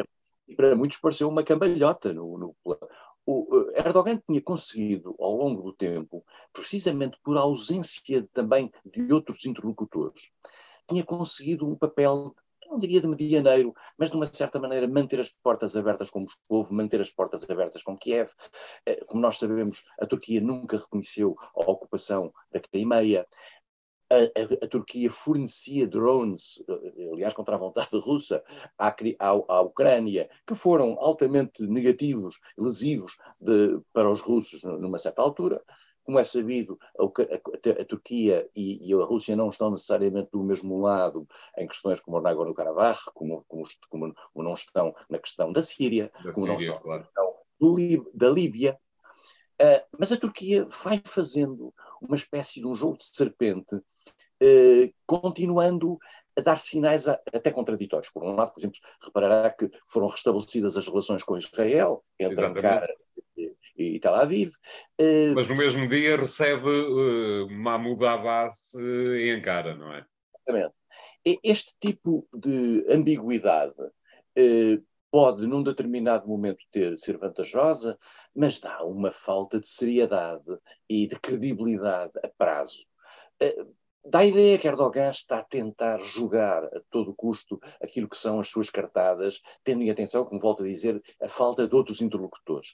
E 0.46 0.54
para, 0.54 0.74
muitos 0.74 0.98
pareceu 0.98 1.28
uma 1.28 1.42
cambalhota 1.42 2.12
no, 2.12 2.38
no, 2.38 2.56
o 3.30 3.70
Erdogan 3.74 4.16
tinha 4.26 4.40
conseguido, 4.40 5.14
ao 5.18 5.36
longo 5.36 5.62
do 5.62 5.72
tempo, 5.74 6.24
precisamente 6.50 7.18
por 7.22 7.36
ausência 7.36 8.26
também 8.32 8.72
de 8.86 9.12
outros 9.12 9.44
interlocutores, 9.44 10.30
tinha 10.88 11.04
conseguido 11.04 11.68
um 11.68 11.76
papel, 11.76 12.34
não 12.66 12.78
diria 12.78 13.02
de 13.02 13.06
medianeiro, 13.06 13.74
mas 13.98 14.10
de 14.10 14.16
uma 14.16 14.26
certa 14.26 14.58
maneira 14.58 14.88
manter 14.88 15.20
as 15.20 15.30
portas 15.30 15.76
abertas 15.76 16.08
com 16.08 16.20
Moscou, 16.20 16.66
manter 16.74 17.02
as 17.02 17.10
portas 17.10 17.44
abertas 17.48 17.82
com 17.82 17.98
Kiev. 17.98 18.30
Eh, 18.86 19.04
como 19.04 19.20
nós 19.20 19.38
sabemos, 19.38 19.84
a 20.00 20.06
Turquia 20.06 20.40
nunca 20.40 20.78
reconheceu 20.78 21.36
a 21.54 21.70
ocupação 21.70 22.32
da 22.50 22.60
Crimeia 22.60 23.26
a, 24.10 24.16
a, 24.16 24.64
a, 24.64 24.68
Turquia 24.68 25.10
fornecia 25.10 25.86
drones, 25.86 26.62
eh, 26.68 27.10
aliás, 27.12 27.34
contra 27.34 27.54
a 27.54 27.58
vontade 27.58 27.88
russa, 27.98 28.42
à, 28.78 28.88
à, 28.88 29.28
à 29.28 29.60
Ucrânia, 29.60 30.28
que 30.46 30.54
foram 30.54 30.96
altamente 30.98 31.62
negativos, 31.66 32.40
lesivos 32.56 33.16
de, 33.40 33.80
para 33.92 34.10
os 34.10 34.20
russos 34.20 34.62
numa 34.62 34.98
certa 34.98 35.22
altura. 35.22 35.62
Como 36.02 36.18
é 36.18 36.24
sabido, 36.24 36.78
a, 36.98 37.84
Turquia 37.84 38.48
e, 38.56 38.90
e, 38.90 38.94
a 38.94 39.04
Rússia 39.04 39.36
não 39.36 39.50
estão 39.50 39.70
necessariamente 39.70 40.30
do 40.32 40.42
mesmo 40.42 40.80
lado 40.80 41.28
em 41.58 41.68
questões 41.68 42.00
como 42.00 42.16
o 42.16 42.20
Nagorno-Karabakh, 42.22 43.10
como, 43.12 43.44
como, 43.46 43.66
como, 43.90 44.14
não 44.36 44.54
estão 44.54 44.94
na 45.10 45.18
questão 45.18 45.52
da 45.52 45.60
Síria, 45.60 46.10
da 46.24 46.32
como 46.32 46.46
Síria, 46.46 46.54
não 46.54 46.60
estão 46.60 46.78
claro. 46.80 47.00
na 47.00 47.04
questão 47.04 48.08
da 48.14 48.30
Líbia. 48.30 48.78
Uh, 49.60 49.82
mas 49.98 50.12
a 50.12 50.16
Turquia 50.16 50.66
vai 50.84 51.02
fazendo 51.04 51.74
uma 52.00 52.16
espécie 52.16 52.60
de 52.60 52.66
um 52.66 52.74
jogo 52.74 52.98
de 52.98 53.06
serpente 53.06 53.80
eh, 54.40 54.92
continuando 55.06 55.98
a 56.36 56.40
dar 56.40 56.58
sinais 56.58 57.08
a, 57.08 57.20
até 57.32 57.50
contraditórios. 57.50 58.10
Por 58.10 58.22
um 58.24 58.34
lado, 58.34 58.52
por 58.52 58.60
exemplo, 58.60 58.78
reparará 59.02 59.50
que 59.50 59.68
foram 59.88 60.06
restabelecidas 60.06 60.76
as 60.76 60.86
relações 60.86 61.22
com 61.22 61.36
Israel, 61.36 62.04
entre 62.18 62.44
Ankara 62.44 62.94
e, 63.36 63.52
e 63.76 64.00
Tel 64.00 64.14
Aviv. 64.14 64.52
Eh, 64.98 65.32
Mas 65.34 65.48
no 65.48 65.56
mesmo 65.56 65.88
dia 65.88 66.16
recebe 66.16 66.68
uh, 66.68 67.50
Mahmoud 67.50 68.04
Abbas 68.04 68.72
uh, 68.74 69.14
em 69.16 69.32
Ankara, 69.32 69.74
não 69.74 69.92
é? 69.92 70.06
Exatamente. 70.46 70.74
Este 71.42 71.74
tipo 71.80 72.26
de 72.32 72.86
ambiguidade 72.88 73.74
uh, 73.80 74.86
pode, 75.10 75.46
num 75.46 75.62
determinado 75.62 76.26
momento, 76.28 76.64
ter, 76.70 76.98
ser 76.98 77.18
vantajosa, 77.18 77.98
mas 78.34 78.60
dá 78.60 78.84
uma 78.84 79.10
falta 79.10 79.60
de 79.60 79.68
seriedade 79.68 80.58
e 80.88 81.06
de 81.06 81.18
credibilidade 81.18 82.12
a 82.22 82.28
prazo. 82.28 82.84
Uh, 83.42 83.78
Dá 84.10 84.20
a 84.20 84.24
ideia 84.24 84.56
que 84.58 84.66
Erdogan 84.66 85.10
está 85.10 85.40
a 85.40 85.44
tentar 85.44 85.98
jogar 85.98 86.64
a 86.64 86.80
todo 86.88 87.12
custo 87.14 87.60
aquilo 87.82 88.08
que 88.08 88.16
são 88.16 88.40
as 88.40 88.48
suas 88.48 88.70
cartadas, 88.70 89.42
tendo 89.62 89.82
em 89.82 89.90
atenção, 89.90 90.24
como 90.24 90.40
volto 90.40 90.62
a 90.62 90.66
dizer, 90.66 91.02
a 91.20 91.28
falta 91.28 91.68
de 91.68 91.74
outros 91.74 92.00
interlocutores. 92.00 92.72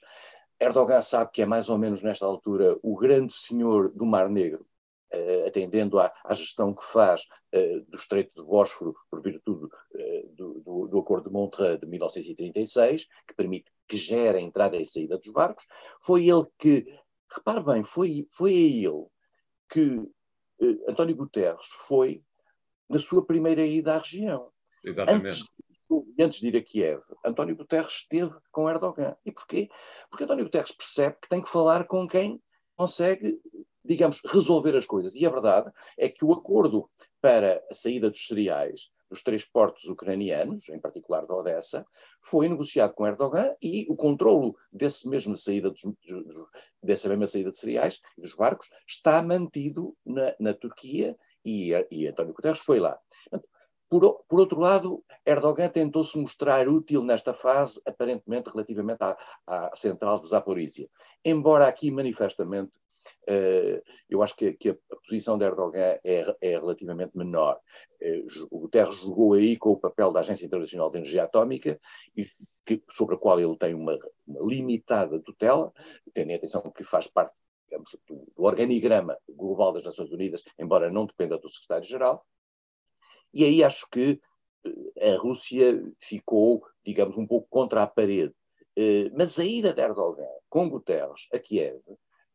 Erdogan 0.57 1.01
sabe 1.01 1.31
que 1.33 1.41
é 1.41 1.45
mais 1.45 1.67
ou 1.67 1.77
menos 1.77 2.01
nesta 2.01 2.25
altura 2.25 2.77
o 2.81 2.95
grande 2.95 3.33
senhor 3.33 3.91
do 3.91 4.05
Mar 4.05 4.29
Negro, 4.29 4.65
uh, 5.13 5.47
atendendo 5.47 5.99
à, 5.99 6.13
à, 6.23 6.33
gestão 6.33 6.73
que 6.73 6.85
faz 6.85 7.23
uh, 7.53 7.81
do 7.89 7.97
Estreito 7.97 8.41
de 8.41 8.47
Bósforo, 8.47 8.95
por 9.11 9.19
uh, 9.19 9.34
do, 10.85 10.91
do, 10.91 10.91
do, 10.91 10.99
Acordo 10.99 11.29
de 11.29 11.33
Montreux 11.33 11.79
de 11.79 11.85
1936, 11.85 13.07
que 13.27 13.35
permite 13.35 13.71
que 13.87 13.97
gere 13.97 14.37
a 14.37 14.41
entrada 14.41 14.77
e 14.77 14.85
saída 14.85 15.17
dos 15.17 15.31
barcos. 15.31 15.65
Foi 16.01 16.27
ele 16.27 16.45
que, 16.57 16.85
repare 17.29 17.63
bem, 17.63 17.83
foi, 17.83 18.27
foi 18.31 18.51
a 18.51 18.89
ele 18.89 19.05
que 19.69 20.01
eh, 20.61 20.91
António 20.91 21.15
Guterres 21.15 21.67
foi 21.87 22.23
na 22.89 22.99
sua 22.99 23.25
primeira 23.25 23.65
ida 23.65 23.95
à 23.95 23.97
região. 23.97 24.51
Exatamente. 24.83 25.27
Antes, 25.27 25.43
antes 26.19 26.39
de 26.39 26.47
ir 26.47 26.57
a 26.57 26.61
Kiev, 26.61 27.01
António 27.25 27.55
Guterres 27.55 27.93
esteve 27.93 28.33
com 28.51 28.69
Erdogan. 28.69 29.15
E 29.25 29.31
porquê? 29.31 29.69
Porque 30.09 30.23
António 30.23 30.45
Guterres 30.45 30.71
percebe 30.71 31.17
que 31.21 31.29
tem 31.29 31.41
que 31.41 31.49
falar 31.49 31.85
com 31.85 32.07
quem 32.07 32.41
consegue 32.75 33.39
digamos, 33.85 34.19
resolver 34.25 34.75
as 34.75 34.85
coisas. 34.85 35.15
E 35.15 35.25
a 35.25 35.29
verdade 35.29 35.71
é 35.97 36.09
que 36.09 36.25
o 36.25 36.33
acordo 36.33 36.89
para 37.21 37.63
a 37.71 37.73
saída 37.73 38.09
dos 38.09 38.25
cereais 38.25 38.89
dos 39.15 39.23
três 39.23 39.45
portos 39.45 39.85
ucranianos, 39.85 40.67
em 40.69 40.79
particular 40.79 41.25
da 41.25 41.33
Odessa, 41.33 41.85
foi 42.21 42.49
negociado 42.49 42.93
com 42.93 43.07
Erdogan 43.07 43.55
e 43.61 43.85
o 43.89 43.95
controlo 43.95 44.55
desse 44.71 45.07
mesmo 45.07 45.37
saída 45.37 45.71
dos, 45.71 45.81
dessa 46.83 47.07
mesma 47.07 47.25
saída 47.25 47.51
de 47.51 47.57
cereais 47.57 48.01
e 48.17 48.21
dos 48.21 48.35
barcos 48.35 48.69
está 48.85 49.21
mantido 49.23 49.95
na, 50.05 50.35
na 50.39 50.53
Turquia 50.53 51.17
e, 51.43 51.71
e 51.89 52.07
António 52.07 52.33
Guterres 52.33 52.59
foi 52.59 52.79
lá. 52.79 52.99
Por, 53.89 54.23
por, 54.27 54.39
outro 54.39 54.59
lado, 54.59 55.03
Erdogan 55.25 55.69
tentou-se 55.69 56.17
mostrar 56.17 56.67
útil 56.67 57.03
nesta 57.03 57.33
fase, 57.33 57.79
aparentemente 57.85 58.49
relativamente 58.49 59.01
à, 59.01 59.17
à 59.47 59.75
central 59.75 60.19
de 60.19 60.27
Zaporizhia, 60.27 60.89
embora 61.23 61.67
aqui 61.67 61.91
manifestamente 61.91 62.71
eu 64.09 64.21
acho 64.21 64.35
que, 64.35 64.53
que, 64.53 64.69
a 64.69 64.75
posição 65.07 65.37
de 65.37 65.45
Erdogan 65.45 65.97
é, 66.03 66.35
é 66.41 66.49
relativamente 66.51 67.17
menor. 67.17 67.59
Uh, 68.01 68.47
o 68.51 68.59
Guterres 68.59 68.95
jogou 68.97 69.33
aí 69.33 69.57
com 69.57 69.71
o 69.71 69.79
papel 69.79 70.11
da 70.11 70.19
Agência 70.19 70.45
Internacional 70.45 70.91
de 70.91 70.97
Energia 70.97 71.23
Atómica, 71.23 71.79
que, 72.65 72.83
sobre 72.91 73.15
a 73.15 73.17
qual 73.17 73.39
ele 73.39 73.57
tem 73.57 73.73
uma, 73.73 73.97
uma 74.27 74.47
limitada 74.47 75.19
tutela, 75.21 75.71
tendo 76.13 76.31
em 76.31 76.35
atenção 76.35 76.61
que 76.71 76.83
faz 76.83 77.07
parte 77.07 77.33
digamos, 77.67 77.95
do, 78.07 78.31
do, 78.35 78.43
organigrama 78.43 79.17
global 79.29 79.73
das 79.73 79.83
Nações 79.83 80.11
Unidas, 80.11 80.43
embora 80.59 80.91
não 80.91 81.05
dependa 81.05 81.37
do 81.37 81.49
secretário-geral. 81.49 82.25
E 83.33 83.43
aí 83.43 83.63
acho 83.63 83.87
que 83.89 84.19
uh, 84.65 85.13
a 85.13 85.17
Rússia 85.17 85.83
ficou, 85.99 86.63
digamos, 86.85 87.17
um 87.17 87.25
pouco 87.25 87.47
contra 87.49 87.83
a 87.83 87.87
parede. 87.87 88.33
mas 89.15 89.39
a 89.39 89.45
ida 89.45 89.73
de 89.73 89.81
Erdogan 89.81 90.27
com 90.49 90.69
Guterres 90.69 91.27
a 91.33 91.39
Kiev 91.39 91.81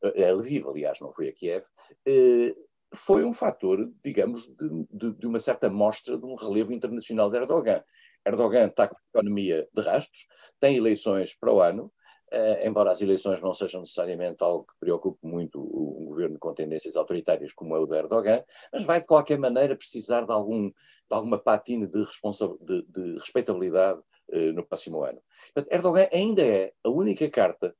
a 0.03 0.33
Lviv, 0.33 0.69
aliás, 0.69 1.01
não 1.01 1.13
foi 1.13 1.29
a 1.29 1.33
Kiev, 1.33 1.65
eh, 2.07 2.55
foi 2.95 3.25
um 3.25 3.33
fator, 3.33 3.91
digamos, 4.05 4.47
de, 4.47 4.87
de, 4.91 5.13
de, 5.13 5.27
uma 5.27 5.39
certa 5.39 5.71
mostra 5.71 6.19
de 6.19 6.25
um 6.25 6.35
relevo 6.35 6.73
internacional 6.73 7.31
de 7.31 7.37
Erdogan. 7.37 7.83
Erdogan 8.27 8.67
está 8.67 8.89
com 8.89 8.97
a 8.97 9.19
economia 9.19 9.69
de 9.73 9.83
rastros, 9.83 10.27
tem 10.59 10.77
eleições 10.77 11.35
para 11.39 11.53
o 11.53 11.61
ano, 11.61 11.93
uh, 12.33 12.67
embora 12.67 12.91
as 12.91 13.01
eleições 13.01 13.41
não 13.41 13.55
sejam 13.55 13.81
necessariamente 13.81 14.43
algo 14.43 14.67
que 14.67 14.75
preocupe 14.81 15.25
muito 15.27 15.61
um 15.61 16.07
governo 16.07 16.39
com 16.39 16.53
tendências 16.53 16.97
autoritárias 16.97 17.53
como 17.53 17.77
é 17.77 17.79
o 17.79 17.87
de 17.87 17.97
Erdogan, 17.97 18.45
mas 18.73 18.83
vai 18.83 19.01
de 19.01 19.07
qualquer 19.07 19.39
maneira 19.39 19.77
precisar 19.77 20.27
de, 20.27 20.33
algum, 20.33 20.69
de 20.69 20.75
alguma 21.11 21.39
patina 21.39 21.87
de, 21.87 22.03
de, 22.03 22.83
de 22.89 23.15
respeitabilidade 23.15 24.01
uh, 24.33 24.53
no 24.53 24.67
próximo 24.67 25.03
ano. 25.03 25.23
Portanto, 25.55 25.73
Erdogan 25.73 26.09
ainda 26.13 26.43
é 26.43 26.73
a 26.85 26.91
única 26.91 27.31
carta 27.31 27.75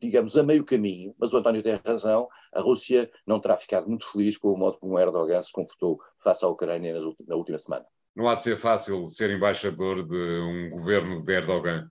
digamos, 0.00 0.36
a 0.36 0.42
meio 0.42 0.64
caminho, 0.64 1.14
mas 1.18 1.32
o 1.32 1.36
António 1.36 1.62
tem 1.62 1.80
razão, 1.84 2.28
a 2.52 2.60
Rússia 2.60 3.10
não 3.26 3.40
terá 3.40 3.56
ficado 3.56 3.88
muito 3.88 4.10
feliz 4.10 4.36
com 4.36 4.52
o 4.52 4.56
modo 4.56 4.78
como 4.78 4.98
Erdogan 4.98 5.40
se 5.40 5.52
comportou 5.52 5.98
face 6.22 6.44
à 6.44 6.48
Ucrânia 6.48 6.94
na 7.26 7.36
última 7.36 7.58
semana. 7.58 7.86
Não 8.14 8.28
há 8.28 8.34
de 8.34 8.44
ser 8.44 8.56
fácil 8.56 9.04
ser 9.06 9.30
embaixador 9.30 10.06
de 10.06 10.16
um 10.16 10.70
governo 10.70 11.22
de 11.24 11.32
Erdogan. 11.32 11.90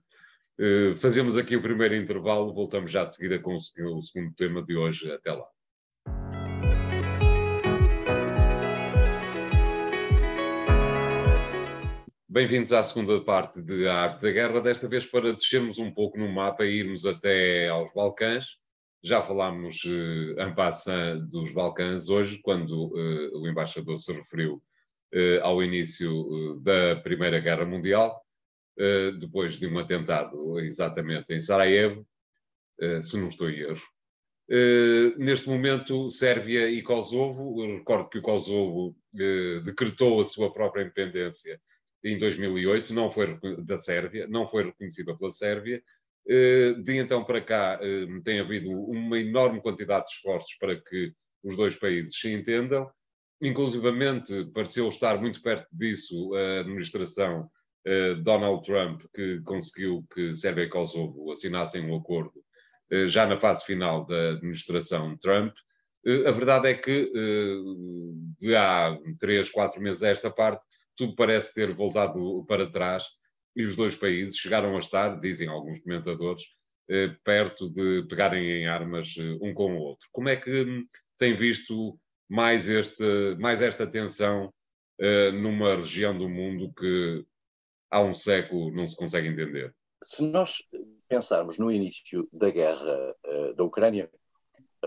Uh, 0.58 0.96
fazemos 0.96 1.36
aqui 1.36 1.56
o 1.56 1.62
primeiro 1.62 1.94
intervalo, 1.96 2.54
voltamos 2.54 2.90
já 2.90 3.04
de 3.04 3.14
seguida 3.14 3.38
com 3.40 3.56
o 3.56 3.60
segundo 4.02 4.34
tema 4.34 4.62
de 4.62 4.76
hoje. 4.76 5.10
Até 5.10 5.32
lá. 5.32 5.46
Bem-vindos 12.34 12.72
à 12.72 12.82
segunda 12.82 13.20
parte 13.20 13.62
de 13.62 13.86
A 13.86 13.94
Arte 13.94 14.22
da 14.22 14.32
Guerra, 14.32 14.60
desta 14.60 14.88
vez 14.88 15.06
para 15.06 15.32
descermos 15.32 15.78
um 15.78 15.88
pouco 15.88 16.18
no 16.18 16.28
mapa 16.28 16.64
e 16.64 16.80
irmos 16.80 17.06
até 17.06 17.68
aos 17.68 17.94
Balcãs. 17.94 18.58
Já 19.04 19.22
falámos 19.22 19.84
eh, 19.86 20.42
en 20.42 20.52
passant 20.52 21.20
dos 21.28 21.52
Balcãs 21.52 22.08
hoje, 22.08 22.40
quando 22.42 22.92
eh, 22.98 23.30
o 23.36 23.46
embaixador 23.46 23.98
se 23.98 24.12
referiu 24.12 24.60
eh, 25.12 25.38
ao 25.44 25.62
início 25.62 26.10
eh, 26.10 26.60
da 26.60 27.00
Primeira 27.02 27.38
Guerra 27.38 27.64
Mundial, 27.64 28.20
depois 29.20 29.56
de 29.56 29.68
um 29.68 29.78
atentado 29.78 30.58
exatamente 30.58 31.32
em 31.32 31.38
Sarajevo, 31.38 32.04
se 33.00 33.16
não 33.16 33.28
estou 33.28 33.48
em 33.48 33.60
erro. 33.60 33.86
neste 35.16 35.48
momento, 35.48 36.10
Sérvia 36.10 36.68
e 36.68 36.82
Kosovo, 36.82 37.64
recordo 37.76 38.08
que 38.08 38.18
o 38.18 38.22
Kosovo 38.22 38.96
decretou 39.64 40.20
a 40.20 40.24
sua 40.24 40.52
própria 40.52 40.82
independência 40.82 41.60
em 42.04 42.18
2008, 42.18 42.92
não 42.92 43.10
foi 43.10 43.38
da 43.64 43.78
Sérvia, 43.78 44.26
não 44.28 44.46
foi 44.46 44.64
reconhecida 44.64 45.16
pela 45.16 45.30
Sérvia. 45.30 45.82
Eh, 46.28 46.74
de 46.82 46.96
então 46.96 47.22
para 47.22 47.40
cá 47.40 47.78
eh, 47.82 48.06
tem 48.24 48.40
havido 48.40 48.70
uma 48.70 49.18
enorme 49.18 49.60
quantidade 49.60 50.06
de 50.06 50.12
esforços 50.12 50.54
para 50.58 50.74
que 50.80 51.12
os 51.42 51.56
dois 51.56 51.76
países 51.76 52.18
se 52.18 52.32
entendam. 52.32 52.90
Inclusivamente, 53.40 54.46
pareceu 54.54 54.88
estar 54.88 55.20
muito 55.20 55.42
perto 55.42 55.66
disso 55.72 56.34
a 56.34 56.60
administração 56.60 57.50
eh, 57.86 58.14
Donald 58.16 58.64
Trump, 58.64 59.02
que 59.14 59.40
conseguiu 59.42 60.06
que 60.14 60.34
Sérvia 60.34 60.64
e 60.64 60.68
Kosovo 60.68 61.30
assinassem 61.32 61.84
um 61.84 61.96
acordo 61.96 62.32
já 63.08 63.26
na 63.26 63.40
fase 63.40 63.64
final 63.64 64.06
da 64.06 64.32
administração 64.32 65.16
Trump. 65.16 65.52
A 66.26 66.30
verdade 66.30 66.68
é 66.68 66.74
que, 66.74 67.10
de 68.38 68.54
há 68.54 68.96
três, 69.18 69.50
quatro 69.50 69.80
meses 69.80 70.02
a 70.02 70.10
esta 70.10 70.30
parte, 70.30 70.64
tudo 70.96 71.14
parece 71.14 71.54
ter 71.54 71.74
voltado 71.74 72.44
para 72.46 72.70
trás 72.70 73.04
e 73.56 73.64
os 73.64 73.76
dois 73.76 73.96
países 73.96 74.36
chegaram 74.36 74.74
a 74.74 74.78
estar, 74.78 75.20
dizem 75.20 75.48
alguns 75.48 75.80
comentadores, 75.80 76.42
eh, 76.88 77.08
perto 77.24 77.70
de 77.70 78.06
pegarem 78.08 78.44
em 78.44 78.66
armas 78.66 79.14
eh, 79.18 79.38
um 79.40 79.54
com 79.54 79.74
o 79.74 79.80
outro. 79.80 80.08
Como 80.12 80.28
é 80.28 80.36
que 80.36 80.62
hum, 80.62 80.86
tem 81.16 81.34
visto 81.34 81.98
mais, 82.28 82.68
este, 82.68 83.36
mais 83.38 83.62
esta 83.62 83.86
tensão 83.86 84.52
eh, 85.00 85.30
numa 85.30 85.76
região 85.76 86.16
do 86.16 86.28
mundo 86.28 86.72
que 86.74 87.24
há 87.90 88.00
um 88.00 88.14
século 88.14 88.74
não 88.74 88.86
se 88.86 88.96
consegue 88.96 89.28
entender? 89.28 89.74
Se 90.02 90.22
nós 90.22 90.58
pensarmos 91.08 91.58
no 91.58 91.70
início 91.70 92.28
da 92.32 92.50
guerra 92.50 93.14
da 93.56 93.64
Ucrânia, 93.64 94.10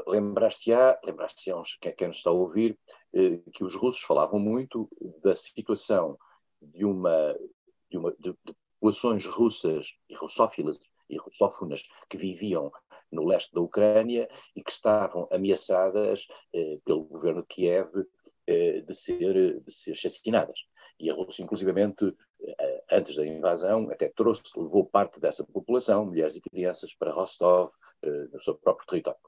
lembrar-se-á, 0.06 1.00
lembrar-se-á 1.04 1.64
quem 1.98 2.08
nos 2.08 2.18
está 2.18 2.30
a 2.30 2.34
ouvir, 2.34 2.78
eh, 3.14 3.40
que 3.54 3.64
os 3.64 3.76
russos 3.76 4.02
falavam 4.02 4.40
muito 4.40 4.90
da 5.24 5.36
situação 5.36 6.18
de 6.62 6.86
uma 6.86 7.36
de, 7.90 7.98
uma, 7.98 8.12
de, 8.20 8.32
de 8.46 8.56
populações 8.80 9.26
russas 9.26 9.94
e 10.10 10.16
russófilas 10.16 10.80
e 11.10 11.18
russófonas 11.18 11.84
que 12.10 12.18
viviam 12.18 12.72
no 13.12 13.26
leste 13.26 13.54
da 13.54 13.62
Ucrânia 13.62 14.28
e 14.56 14.62
que 14.62 14.72
estavam 14.72 15.28
ameaçadas 15.32 16.28
eh, 16.54 16.80
pelo 16.84 17.06
governo 17.06 17.42
de 17.42 17.48
Kiev 17.48 17.90
eh, 18.46 18.82
de, 18.82 18.94
ser, 18.94 19.62
de 19.62 19.72
ser 19.72 19.94
assassinadas. 19.94 20.60
E 21.00 21.10
a 21.10 21.14
Rússia, 21.14 21.44
inclusivamente, 21.44 22.14
eh, 22.42 22.84
antes 22.92 23.16
da 23.16 23.26
invasão, 23.26 23.90
até 23.92 24.10
trouxe, 24.10 24.44
levou 24.56 24.86
parte 24.86 25.20
dessa 25.20 25.46
população, 25.46 26.06
mulheres 26.06 26.36
e 26.36 26.42
crianças, 26.42 26.94
para 26.94 27.12
Rostov, 27.12 27.72
eh, 28.02 28.28
no 28.32 28.42
seu 28.42 28.56
próprio 28.56 28.88
território. 28.88 29.20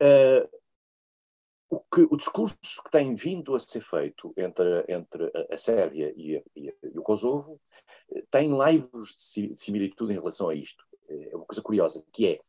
Uh, 0.00 0.48
o, 1.70 1.80
que, 1.80 2.06
o 2.10 2.16
discurso 2.16 2.82
que 2.82 2.90
tem 2.90 3.14
vindo 3.14 3.54
a 3.54 3.60
ser 3.60 3.82
feito 3.82 4.32
entre, 4.36 4.84
entre 4.88 5.30
a 5.50 5.58
Sérvia 5.58 6.12
e, 6.16 6.36
a, 6.36 6.42
e, 6.56 6.68
a, 6.68 6.72
e 6.82 6.98
o 6.98 7.02
Kosovo 7.02 7.60
eh, 8.10 8.24
tem 8.30 8.50
laivos 8.52 9.14
de 9.14 9.54
similitude 9.56 10.12
em 10.12 10.18
relação 10.18 10.48
a 10.48 10.54
isto. 10.54 10.82
É 11.08 11.36
uma 11.36 11.44
coisa 11.44 11.62
curiosa, 11.62 12.02
que 12.12 12.26
é, 12.26 12.40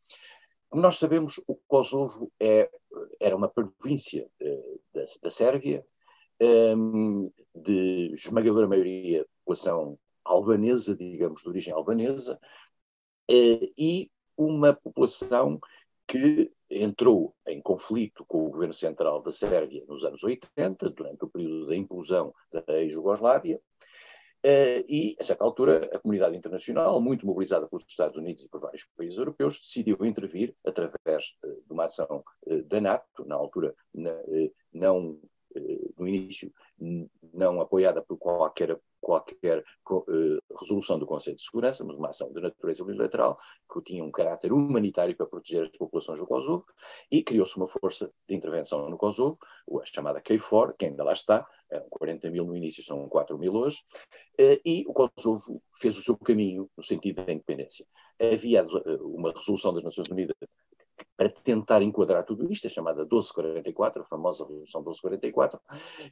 como 0.68 0.82
nós 0.82 0.98
sabemos, 0.98 1.40
o 1.46 1.54
Kosovo 1.54 2.32
é, 2.38 2.70
era 3.18 3.36
uma 3.36 3.48
província 3.48 4.28
uh, 4.40 4.80
da, 4.94 5.04
da, 5.22 5.30
Sérvia, 5.30 5.84
um, 6.40 7.24
ehm, 7.26 7.30
de 7.54 8.12
esmagadora 8.14 8.68
maioria 8.68 9.26
população 9.38 9.98
albanesa, 10.24 10.94
digamos, 10.94 11.42
de 11.42 11.48
origem 11.48 11.72
albanesa, 11.72 12.38
uh, 13.30 13.72
e 13.76 14.10
uma 14.36 14.72
população 14.72 15.58
que 16.06 16.52
entrou 16.70 17.34
em 17.46 17.60
conflito 17.60 18.24
com 18.26 18.46
o 18.46 18.50
governo 18.50 18.74
central 18.74 19.20
da 19.22 19.32
Sérvia 19.32 19.84
nos 19.88 20.04
anos 20.04 20.22
80, 20.22 20.90
durante 20.90 21.24
o 21.24 21.28
período 21.28 21.66
da 21.66 21.76
implosão 21.76 22.32
da 22.52 22.62
ex-Jugoslávia, 22.80 23.60
Uh, 24.42 24.80
e, 24.88 25.14
a 25.20 25.24
certa 25.24 25.44
altura, 25.44 25.90
a 25.92 25.98
comunidade 25.98 26.34
internacional, 26.34 26.98
muito 26.98 27.26
mobilizada 27.26 27.68
pelos 27.68 27.84
Estados 27.86 28.16
Unidos 28.16 28.42
e 28.42 28.48
por 28.48 28.58
vários 28.58 28.88
países 28.96 29.18
europeus, 29.18 29.60
decidiu 29.60 29.98
intervir 30.02 30.56
através 30.64 31.34
uh, 31.44 31.62
de 31.66 31.70
uma 31.70 31.84
ação 31.84 32.24
uh, 32.46 32.62
da 32.62 32.80
NATO, 32.80 33.26
na 33.26 33.34
altura 33.34 33.74
não, 34.72 35.20
no 35.98 36.08
início, 36.08 36.50
não 37.34 37.60
apoiada 37.60 38.00
por 38.00 38.16
qualquer 38.16 38.80
qualquer 39.10 39.64
uh, 39.90 40.38
resolução 40.60 40.96
do 40.96 41.04
Conselho 41.04 41.34
de 41.34 41.42
Segurança, 41.42 41.84
mas 41.84 41.96
uma 41.96 42.10
ação 42.10 42.32
de 42.32 42.40
natureza 42.40 42.84
unilateral, 42.84 43.36
que 43.72 43.82
tinha 43.82 44.04
um 44.04 44.10
caráter 44.10 44.52
humanitário 44.52 45.16
para 45.16 45.26
proteger 45.26 45.64
as 45.64 45.76
populações 45.76 46.20
do 46.20 46.26
Kosovo, 46.26 46.64
e 47.10 47.20
criou-se 47.24 47.56
uma 47.56 47.66
força 47.66 48.08
de 48.28 48.36
intervenção 48.36 48.88
no 48.88 48.96
Kosovo, 48.96 49.36
a 49.80 49.84
chamada 49.84 50.20
KFOR, 50.20 50.74
que 50.78 50.86
ainda 50.86 51.02
lá 51.02 51.12
está, 51.12 51.44
eram 51.68 51.88
40 51.90 52.30
mil 52.30 52.44
no 52.44 52.56
início, 52.56 52.84
são 52.84 53.08
4 53.08 53.36
mil 53.36 53.52
hoje, 53.54 53.78
uh, 54.40 54.60
e 54.64 54.84
o 54.86 54.92
Kosovo 54.92 55.60
fez 55.76 55.98
o 55.98 56.02
seu 56.02 56.16
caminho 56.16 56.70
no 56.76 56.84
sentido 56.84 57.24
da 57.24 57.32
independência. 57.32 57.84
Havia 58.20 58.64
uh, 58.64 59.16
uma 59.16 59.32
resolução 59.32 59.74
das 59.74 59.82
Nações 59.82 60.08
Unidas 60.08 60.36
para 61.16 61.30
tentar 61.30 61.82
enquadrar 61.82 62.24
tudo 62.24 62.50
isto, 62.52 62.66
a 62.66 62.70
chamada 62.70 63.00
1244, 63.00 64.02
a 64.02 64.04
famosa 64.04 64.44
Revolução 64.44 64.80
1244, 64.82 65.60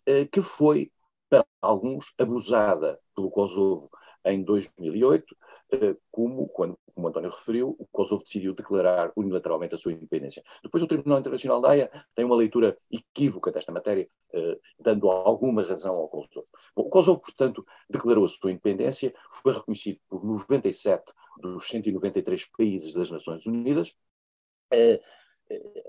eh, 0.07 0.25
que 0.27 0.43
foi, 0.43 0.91
para 1.29 1.47
alguns, 1.61 2.13
abusada 2.19 2.99
pelo 3.15 3.31
Kosovo 3.31 3.91
em 4.25 4.43
2008, 4.43 5.37
eh, 5.71 5.97
como, 6.11 6.49
quando, 6.49 6.79
como 6.95 7.09
António 7.09 7.31
referiu, 7.31 7.77
o 7.79 7.87
Kosovo 7.87 8.25
decidiu 8.25 8.55
declarar 8.55 9.13
unilateralmente 9.15 9.75
a 9.75 9.79
sua 9.79 9.93
independência. 9.93 10.43
Depois 10.63 10.83
o 10.83 10.87
Tribunal 10.87 11.19
Internacional 11.19 11.61
da 11.61 11.71
Haia 11.71 11.91
tem 12.15 12.25
uma 12.25 12.37
leitura 12.37 12.77
equívoca 12.91 13.53
desta 13.53 13.71
matéria, 13.71 14.09
eh, 14.33 14.59
dando 14.79 15.11
alguma 15.11 15.63
razão 15.63 15.95
ao 15.95 16.09
Kosovo. 16.09 16.47
Bom, 16.75 16.83
o 16.83 16.91
Kosovo, 16.91 17.21
portanto, 17.21 17.65
declarou 17.89 18.25
a 18.25 18.29
sua 18.29 18.51
independência, 18.51 19.15
foi 19.43 19.53
reconhecido 19.53 20.01
por 20.09 20.25
97 20.25 21.13
dos 21.39 21.69
193 21.69 22.47
países 22.47 22.95
das 22.95 23.11
Nações 23.11 23.47
Unidas. 23.47 23.95
Eh, 24.73 25.01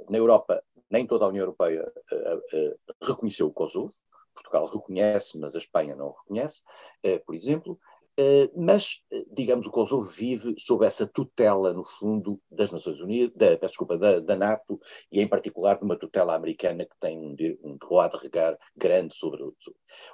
na 0.10 0.18
Europa, 0.18 0.64
nem 0.90 1.06
toda 1.06 1.26
a 1.26 1.28
União 1.28 1.44
Europeia 1.44 1.92
reconheceu 3.02 3.48
o 3.48 3.54
Kosovo, 3.54 3.94
Portugal 4.42 4.66
reconhece, 4.68 5.38
mas 5.38 5.56
a 5.56 5.60
Espanha 5.60 5.96
não 5.96 6.12
reconhece, 6.12 6.64
por 7.26 7.36
exemplo, 7.36 7.80
eh, 8.22 8.52
mas, 8.54 9.02
eh, 9.14 9.24
digamos, 9.32 9.66
o 9.66 9.72
Kosovo 9.72 10.06
vive 10.06 10.54
sob 10.58 10.86
essa 10.86 11.08
tutela, 11.08 11.74
no 11.74 11.86
fundo, 11.86 12.38
das 12.52 12.70
Nações 12.70 13.00
Unidas, 13.00 13.34
da, 13.34 13.56
desculpa, 13.56 13.98
da, 13.98 14.20
da, 14.20 14.36
NATO, 14.36 14.78
e 15.10 15.22
em 15.22 15.28
particular 15.28 15.78
de 15.78 15.86
uma 15.86 15.96
tutela 15.98 16.36
americana 16.36 16.84
que 16.84 17.00
tem 17.00 17.18
um, 17.18 17.34
um 17.64 17.78
terroir 17.78 18.12
de 18.12 18.18
regar 18.18 18.60
grande 18.76 19.16
sobre 19.16 19.42
o 19.42 19.56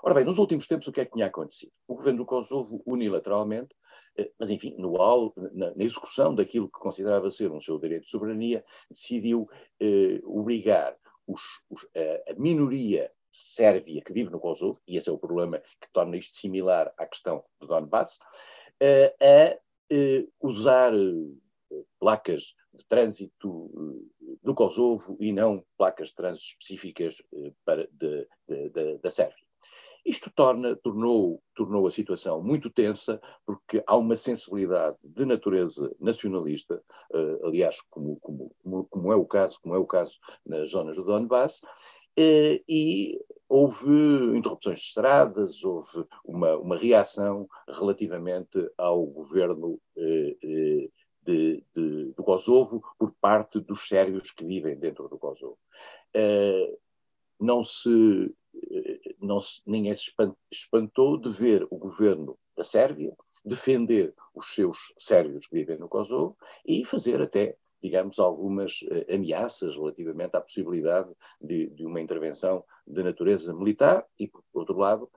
Ora 0.03 0.13
bem, 0.13 0.23
nos 0.23 0.37
últimos 0.37 0.67
tempos 0.67 0.87
o 0.87 0.91
que 0.91 1.01
é 1.01 1.05
que 1.05 1.13
tinha 1.13 1.25
acontecido? 1.25 1.71
O 1.87 1.95
governo 1.95 2.19
do 2.19 2.27
Kosovo, 2.27 2.79
unilateralmente, 2.85 3.75
eh, 4.15 4.31
mas 4.37 4.51
enfim, 4.51 4.75
no, 4.77 4.93
na, 5.53 5.73
na, 5.73 5.83
execução 5.83 6.35
daquilo 6.35 6.69
que 6.69 6.77
considerava 6.77 7.31
ser 7.31 7.51
um 7.51 7.59
seu 7.59 7.79
direito 7.79 8.03
de 8.03 8.11
soberania, 8.11 8.63
decidiu 8.87 9.49
eh, 9.79 10.21
obrigar 10.25 10.95
os, 11.25 11.41
os, 11.71 11.87
a, 11.95 12.33
a 12.33 12.35
minoria 12.35 13.11
Sérvia, 13.35 14.01
que 14.01 14.13
vive 14.13 14.29
no 14.29 14.39
Kosovo, 14.39 14.79
e 14.87 14.95
esse 14.95 15.09
é 15.09 15.11
o 15.11 15.17
problema 15.17 15.59
que 15.59 15.91
torna 15.91 16.15
isto 16.15 16.33
similar 16.35 16.93
à 16.97 17.05
questão 17.05 17.43
do 17.59 17.67
Donbass, 17.67 18.17
eh, 18.79 19.13
a 19.19 19.59
eh, 19.89 20.25
usar 20.41 20.93
eh, 20.93 21.83
placas 21.99 22.55
de 22.73 22.87
trânsito 22.87 23.69
do 24.41 24.55
Kosovo 24.55 25.17
e 25.19 25.33
não 25.33 25.65
placas 25.77 26.09
de 26.09 26.15
trânsito 26.15 26.47
específicas 26.47 27.21
para, 27.65 27.87
de, 27.91 28.27
de, 28.47 28.69
de, 28.69 28.97
da 28.99 29.11
Sérvia. 29.11 29.45
Isto 30.05 30.31
torna, 30.33 30.75
tornou, 30.75 31.41
tornou 31.55 31.87
a 31.87 31.91
situação 31.91 32.41
muito 32.41 32.69
tensa, 32.69 33.19
porque 33.43 33.83
há 33.87 33.97
uma 33.97 34.15
sensibilidade 34.15 34.97
de 35.03 35.25
natureza 35.25 35.93
nacionalista, 35.99 36.81
uh, 37.11 37.47
aliás, 37.47 37.81
como, 37.89 38.19
como, 38.19 38.55
como, 38.87 39.11
é 39.11 39.15
o 39.15 39.25
caso, 39.25 39.59
como 39.59 39.73
é 39.73 39.79
o 39.79 39.85
caso 39.85 40.19
nas 40.45 40.69
zonas 40.69 40.95
do 40.95 41.03
Donbass, 41.03 41.61
e 42.17 43.19
houve 43.47 43.89
interrupções 44.35 44.79
de 44.79 44.85
estradas, 44.85 45.63
houve 45.63 46.05
uma, 46.23 46.57
uma 46.57 46.77
reação 46.77 47.47
relativamente 47.67 48.69
ao 48.77 49.05
governo 49.05 49.79
eh, 49.95 50.37
eh, 50.43 50.89
de, 51.21 51.63
de, 51.73 52.13
do 52.13 52.23
Kosovo 52.23 52.83
por 52.97 53.13
parte 53.19 53.59
dos 53.59 53.87
sérvios 53.87 54.31
que 54.31 54.45
vivem 54.45 54.77
dentro 54.77 55.07
do 55.07 55.17
Kosovo. 55.17 55.57
não 57.39 57.63
se, 57.63 58.35
não 59.19 59.39
se, 59.39 59.61
ninguém 59.65 59.93
se 59.93 60.11
espantou 60.51 61.17
de 61.17 61.29
ver 61.29 61.67
o 61.69 61.77
governo 61.77 62.37
da 62.55 62.63
Sérvia 62.63 63.15
defender 63.45 64.13
os 64.33 64.53
seus 64.53 64.93
sérvios 64.97 65.47
que 65.47 65.55
vivem 65.55 65.77
no 65.77 65.87
Kosovo 65.87 66.35
e 66.65 66.83
fazer 66.83 67.21
até 67.21 67.55
digamos, 67.85 68.17
algumas 68.17 68.81
uh, 68.81 69.13
ameaças 69.13 69.75
relativamente 69.75 70.35
à 70.35 70.41
possibilidade 70.41 71.07
de, 71.39 71.67
de, 71.67 71.85
uma 71.85 72.01
intervenção 72.01 72.63
de 72.87 73.03
natureza 73.03 73.53
militar 73.53 74.03
e, 74.19 74.27
por 74.27 74.43
outro 74.53 74.75
lado, 74.75 75.07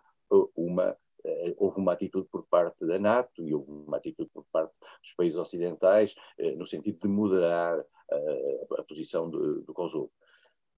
uma, 0.54 0.90
uh, 0.92 1.54
houve 1.56 1.78
uma 1.78 1.94
atitude 1.94 2.28
por 2.30 2.46
parte 2.46 2.86
da 2.86 2.98
NATO 2.98 3.42
e 3.42 3.54
houve 3.54 3.70
uma 3.70 3.96
atitude 3.96 4.28
por 4.34 4.44
parte 4.52 4.74
dos 5.02 5.14
países 5.14 5.38
ocidentais 5.38 6.14
no 6.56 6.66
sentido 6.66 6.98
de 7.00 7.08
moderar 7.08 7.82
a 8.78 8.82
posição 8.82 9.30
do, 9.30 9.62
do 9.62 9.72
Kosovo. 9.72 10.10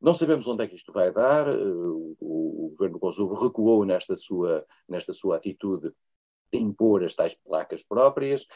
Não 0.01 0.15
sabemos 0.15 0.47
onde 0.47 0.63
é 0.65 0.69
que 0.69 0.77
isto 0.77 0.93
vai 0.93 1.13
dar. 1.13 1.49
O, 1.49 2.17
o, 2.21 2.69
governo 2.71 2.95
do 2.95 3.01
Kosovo 3.01 3.35
recuou 3.35 3.85
nesta 3.85 4.17
sua, 4.17 4.65
nesta 4.89 5.13
sua 5.13 5.37
atitude 5.37 5.93
de 6.53 6.59
impor 6.59 7.05
as 7.05 7.15
tais 7.15 7.35
placas 7.35 7.83
próprias, 7.83 8.47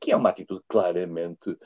que 0.00 0.10
é 0.10 0.16
uma 0.16 0.30
atitude 0.30 0.62
claramente 0.66 1.56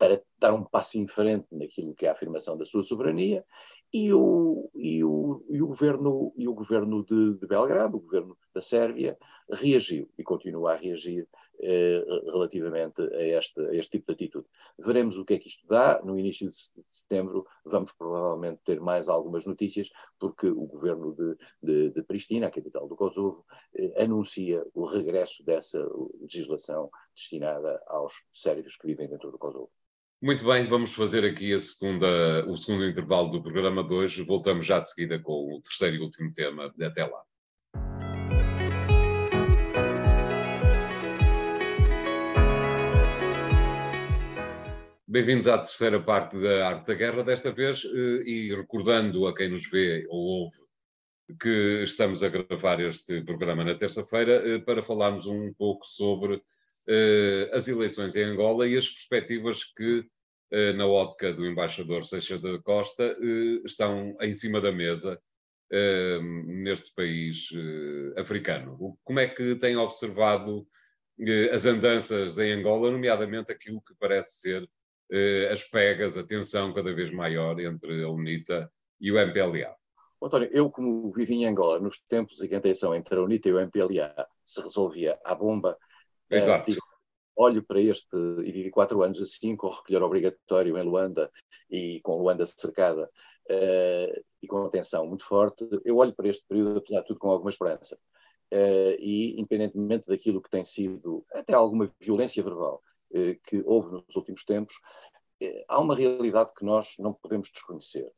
para 0.00 0.22
dar 0.38 0.54
um 0.54 0.64
passo 0.64 0.96
em 0.96 1.06
frente 1.06 1.46
naquilo 1.52 1.94
que 1.94 2.06
é 2.06 2.08
a 2.08 2.12
afirmação 2.12 2.56
da 2.56 2.64
sua 2.64 2.82
soberania, 2.82 3.44
e 3.92 4.14
o, 4.14 4.70
e 4.74 5.04
o, 5.04 5.44
e 5.50 5.60
o 5.60 5.66
governo, 5.66 6.32
e 6.36 6.48
o 6.48 6.54
governo 6.54 7.04
de, 7.04 7.34
de 7.34 7.46
Belgrado, 7.46 7.98
o 7.98 8.00
governo 8.00 8.34
da 8.54 8.62
Sérvia, 8.62 9.18
reagiu 9.50 10.08
e 10.16 10.22
continua 10.22 10.72
a 10.72 10.76
reagir 10.76 11.28
eh, 11.60 12.02
relativamente 12.26 13.02
a 13.02 13.22
este, 13.38 13.60
a 13.60 13.74
este 13.74 13.98
tipo 13.98 14.06
de 14.06 14.12
atitude. 14.14 14.46
Veremos 14.78 15.18
o 15.18 15.24
que 15.24 15.34
é 15.34 15.38
que 15.38 15.48
isto 15.48 15.66
dá. 15.66 16.00
No 16.02 16.18
início 16.18 16.48
de 16.48 16.56
setembro 16.86 17.46
vamos 17.62 17.92
provavelmente 17.92 18.62
ter 18.64 18.80
mais 18.80 19.06
algumas 19.06 19.44
notícias, 19.44 19.90
porque 20.18 20.46
o 20.46 20.64
governo 20.66 21.14
de, 21.14 21.36
de, 21.62 21.90
de 21.90 22.02
Pristina, 22.04 22.46
a 22.46 22.50
capital 22.50 22.88
do 22.88 22.96
Kosovo, 22.96 23.44
eh, 23.74 24.02
anuncia 24.02 24.64
o 24.72 24.86
regresso 24.86 25.44
dessa 25.44 25.84
legislação 26.18 26.88
destinada 27.14 27.82
aos 27.88 28.14
sérvios 28.32 28.76
que 28.76 28.86
vivem 28.86 29.08
dentro 29.08 29.30
do 29.30 29.38
Kosovo. 29.38 29.70
Muito 30.22 30.44
bem, 30.44 30.66
vamos 30.66 30.92
fazer 30.92 31.24
aqui 31.24 31.58
segunda, 31.58 32.44
o 32.46 32.54
segundo 32.54 32.84
intervalo 32.84 33.30
do 33.30 33.42
programa 33.42 33.82
de 33.82 33.94
hoje. 33.94 34.22
Voltamos 34.22 34.66
já 34.66 34.78
de 34.78 34.90
seguida 34.90 35.18
com 35.18 35.56
o 35.56 35.62
terceiro 35.62 35.96
e 35.96 35.98
último 35.98 36.30
tema. 36.34 36.70
Até 36.78 37.06
lá. 37.06 37.22
Bem-vindos 45.08 45.48
à 45.48 45.56
terceira 45.56 45.98
parte 46.02 46.38
da 46.38 46.68
Arte 46.68 46.88
da 46.88 46.94
Guerra, 46.94 47.24
desta 47.24 47.50
vez, 47.50 47.82
eh, 47.86 48.22
e 48.26 48.54
recordando 48.54 49.26
a 49.26 49.34
quem 49.34 49.48
nos 49.48 49.66
vê 49.70 50.06
ou 50.10 50.20
ouve 50.20 50.58
que 51.40 51.82
estamos 51.82 52.22
a 52.22 52.28
gravar 52.28 52.78
este 52.80 53.22
programa 53.22 53.64
na 53.64 53.74
terça-feira 53.74 54.46
eh, 54.46 54.58
para 54.58 54.82
falarmos 54.82 55.26
um 55.26 55.50
pouco 55.54 55.86
sobre 55.86 56.42
as 57.52 57.68
eleições 57.68 58.16
em 58.16 58.24
Angola 58.24 58.66
e 58.66 58.76
as 58.76 58.88
perspectivas 58.88 59.64
que, 59.64 60.00
uh, 60.00 60.72
na 60.76 60.86
ótica 60.86 61.32
do 61.32 61.46
embaixador 61.46 62.04
Seixas 62.04 62.40
da 62.40 62.58
Costa, 62.60 63.16
uh, 63.18 63.66
estão 63.66 64.16
em 64.20 64.34
cima 64.34 64.60
da 64.60 64.72
mesa 64.72 65.20
neste 66.46 66.92
país 66.96 67.46
africano. 68.16 68.98
Como 69.04 69.20
é 69.20 69.28
que 69.28 69.54
tem 69.54 69.76
observado 69.76 70.66
as 71.52 71.64
andanças 71.64 72.38
em 72.38 72.50
Angola, 72.50 72.90
nomeadamente 72.90 73.52
aquilo 73.52 73.80
que 73.80 73.94
parece 73.96 74.40
ser 74.40 74.68
as 75.48 75.62
pegas, 75.62 76.16
a 76.16 76.24
tensão 76.24 76.74
cada 76.74 76.92
vez 76.92 77.12
maior 77.12 77.60
entre 77.60 78.02
a 78.02 78.08
UNITA 78.08 78.68
e 79.00 79.12
o 79.12 79.16
MPLA? 79.16 79.76
António, 80.20 80.50
eu 80.52 80.68
como 80.68 81.12
vivi 81.12 81.34
em 81.34 81.46
Angola 81.46 81.78
nos 81.78 82.00
tempos 82.00 82.42
em 82.42 82.48
que 82.48 82.54
a 82.56 82.60
tensão 82.60 82.92
entre 82.92 83.14
a 83.14 83.22
UNITA 83.22 83.48
e 83.48 83.52
o 83.52 83.60
MPLA 83.60 84.26
se 84.44 84.60
resolvia 84.60 85.18
à 85.24 85.36
bomba, 85.36 85.78
Exato. 86.30 86.70
digo, 86.70 86.82
olho 87.36 87.62
para 87.62 87.80
este, 87.80 88.16
e 88.44 88.52
vivi 88.52 88.70
quatro 88.70 89.02
anos 89.02 89.20
assim, 89.20 89.56
com 89.56 89.68
recolher 89.68 90.02
obrigatório 90.02 90.76
em 90.76 90.82
Luanda 90.82 91.30
e 91.70 92.00
com 92.02 92.18
Luanda 92.18 92.44
cercada 92.46 93.10
uh, 93.50 94.24
e 94.42 94.46
com 94.46 94.60
uma 94.60 94.70
tensão 94.70 95.06
muito 95.06 95.24
forte, 95.24 95.66
eu 95.84 95.96
olho 95.96 96.14
para 96.14 96.28
este 96.28 96.44
período, 96.46 96.78
apesar 96.78 97.00
de 97.00 97.08
tudo, 97.08 97.18
com 97.18 97.30
alguma 97.30 97.50
esperança. 97.50 97.98
Uh, 98.52 98.98
e, 98.98 99.40
independentemente 99.40 100.08
daquilo 100.08 100.42
que 100.42 100.50
tem 100.50 100.64
sido 100.64 101.24
até 101.32 101.54
alguma 101.54 101.90
violência 102.00 102.42
verbal 102.42 102.82
uh, 103.12 103.40
que 103.44 103.62
houve 103.64 103.92
nos 103.92 104.16
últimos 104.16 104.44
tempos, 104.44 104.74
há 105.68 105.80
uma 105.80 105.94
realidade 105.94 106.52
que 106.54 106.64
nós 106.64 106.96
não 106.98 107.14
podemos 107.14 107.50
desconhecer. 107.50 108.12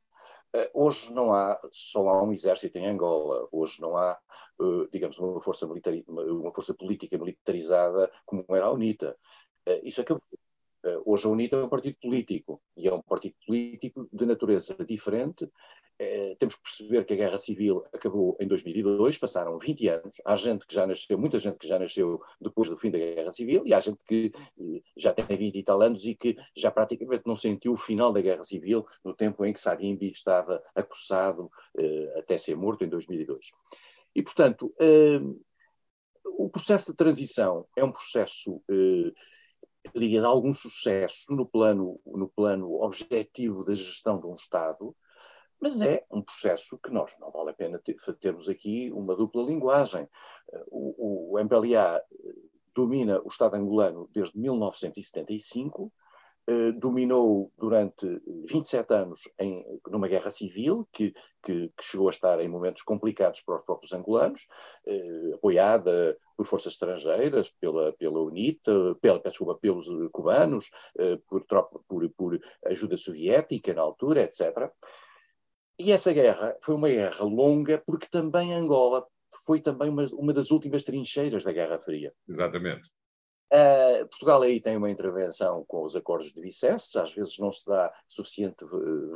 Eh, 0.55 0.71
hoje 0.75 1.12
não 1.12 1.33
há, 1.33 1.59
só 1.73 2.09
há 2.09 2.23
um 2.23 2.33
exército 2.33 2.77
em 2.79 2.87
Angola, 2.87 3.49
hoje 3.51 3.81
não 3.81 3.97
há, 3.97 4.19
eh, 4.61 4.88
digamos, 4.93 5.19
uma 5.19 5.41
força, 5.41 5.67
militar, 5.67 5.95
uma 6.09 6.53
força 6.55 6.75
política 6.75 7.17
militarizada 7.19 8.11
como 8.27 8.45
era 8.51 8.67
a 8.67 8.73
UNITA. 8.73 9.17
Eh, 9.67 9.81
isso 9.85 10.01
acabou. 10.01 10.23
Hoje 11.07 11.27
a 11.29 11.31
UNITA 11.31 11.57
é 11.57 11.65
um 11.65 11.69
partido 11.69 11.97
político, 12.03 12.61
e 12.77 12.88
é 12.88 12.93
um 12.93 13.01
partido 13.03 13.37
político 13.47 14.09
de 14.12 14.27
natureza 14.27 14.75
diferente, 14.85 15.49
é, 15.98 16.35
temos 16.38 16.57
que 16.57 16.62
perceber 16.62 17.05
que 17.05 17.12
a 17.12 17.16
guerra 17.16 17.38
civil 17.38 17.85
acabou 17.92 18.37
em 18.40 18.46
2002, 18.46 19.18
passaram 19.18 19.59
20 19.59 19.88
anos, 19.88 20.20
há 20.24 20.37
gente 20.37 20.66
que 20.66 20.74
já 20.74 20.87
nasceu, 20.87 21.18
muita 21.18 21.38
gente 21.38 21.59
que 21.59 21.68
já 21.68 21.78
nasceu 21.78 22.20
depois 22.40 22.68
do 22.68 22.76
fim 22.76 22.90
da 22.90 22.98
guerra 22.98 23.33
civil, 23.33 23.62
e 23.64 23.72
há 23.72 23.81
gente 23.81 24.05
que 24.05 24.33
eh, 24.35 24.83
já 24.96 25.12
tem 25.12 25.37
20 25.37 25.57
e 25.57 25.62
tal 25.62 25.81
anos 25.81 26.05
e 26.05 26.14
que 26.14 26.37
já 26.57 26.70
praticamente 26.70 27.24
não 27.26 27.37
sentiu 27.37 27.72
o 27.72 27.76
final 27.76 28.12
da 28.12 28.20
guerra 28.20 28.44
civil 28.44 28.87
no 29.05 29.14
tempo 29.14 29.44
em 29.44 29.52
que 29.52 29.61
Savimbi 29.61 30.11
estava 30.11 30.62
acossado 30.74 31.50
eh, 31.78 32.14
até 32.18 32.38
ser 32.38 32.57
morto 32.57 32.85
em 32.85 32.88
2002. 32.88 33.50
E, 34.14 34.22
portanto, 34.22 34.74
eh, 34.81 35.20
o 36.24 36.48
processo 36.48 36.90
de 36.90 36.96
transição 36.96 37.66
é 37.76 37.85
um 37.85 37.92
processo 37.92 38.62
eu 39.94 40.00
de 40.00 40.18
algum 40.18 40.52
sucesso 40.52 41.35
no 41.35 41.44
plano, 41.44 42.00
no 42.07 42.28
plano 42.28 42.83
objetivo 42.83 43.64
da 43.64 43.74
gestão 43.74 44.20
de 44.20 44.26
um 44.26 44.35
Estado, 44.35 44.94
mas 45.62 45.81
é 45.81 46.05
um 46.11 46.20
processo 46.20 46.77
que 46.79 46.90
nós 46.90 47.16
não 47.20 47.31
vale 47.31 47.51
a 47.51 47.55
pena 47.55 47.79
ter, 47.79 47.96
termos 48.20 48.48
aqui 48.48 48.90
uma 48.92 49.14
dupla 49.14 49.44
linguagem. 49.44 50.09
O, 50.66 51.35
o 51.35 51.38
MPLA 51.38 52.03
domina 52.75 53.20
o 53.22 53.29
Estado 53.29 53.55
angolano 53.55 54.09
desde 54.12 54.37
1975, 54.38 55.92
eh, 56.44 56.72
dominou 56.72 57.53
durante 57.57 58.20
27 58.51 58.92
anos 58.92 59.20
em, 59.38 59.64
numa 59.87 60.09
guerra 60.09 60.33
civil 60.33 60.88
que, 60.92 61.14
que, 61.40 61.68
que, 61.68 61.85
chegou 61.85 62.09
a 62.09 62.11
estar 62.11 62.40
em 62.40 62.48
momentos 62.48 62.83
complicados 62.83 63.42
para 63.42 63.59
os 63.59 63.64
próprios 63.64 63.92
angolanos, 63.92 64.48
eh, 64.85 65.31
apoiada 65.35 66.18
por 66.37 66.44
forças 66.44 66.72
estrangeiras, 66.72 67.51
pela, 67.51 67.92
pela 67.92 68.20
UNITA, 68.20 68.96
pela, 69.01 69.20
desculpa, 69.20 69.55
pelos 69.55 69.87
cubanos, 70.11 70.68
eh, 70.98 71.20
por, 71.29 71.46
por, 71.87 72.11
por 72.11 72.40
ajuda 72.66 72.96
soviética 72.96 73.72
na 73.72 73.83
altura, 73.83 74.22
etc. 74.22 74.68
E 75.83 75.90
essa 75.90 76.12
guerra 76.12 76.57
foi 76.62 76.77
uma 76.77 76.88
guerra 76.88 77.25
longa 77.25 77.83
porque 77.85 78.07
também 78.09 78.55
Angola 78.55 79.05
foi 79.45 79.61
também 79.61 79.88
uma, 79.88 80.07
uma 80.12 80.33
das 80.33 80.53
últimas 80.53 80.85
trincheiras 80.85 81.42
da 81.42 81.51
Guerra 81.51 81.77
Fria. 81.81 82.14
Exatamente. 82.29 82.88
Uh, 83.53 84.07
Portugal 84.09 84.42
aí 84.42 84.61
tem 84.61 84.77
uma 84.77 84.90
intervenção 84.90 85.64
com 85.66 85.83
os 85.83 85.97
acordos 85.97 86.33
de 86.33 86.40
Bicesse, 86.40 86.99
às 86.99 87.12
vezes 87.12 87.37
não 87.38 87.51
se 87.51 87.66
dá 87.66 87.92
suficiente 88.07 88.64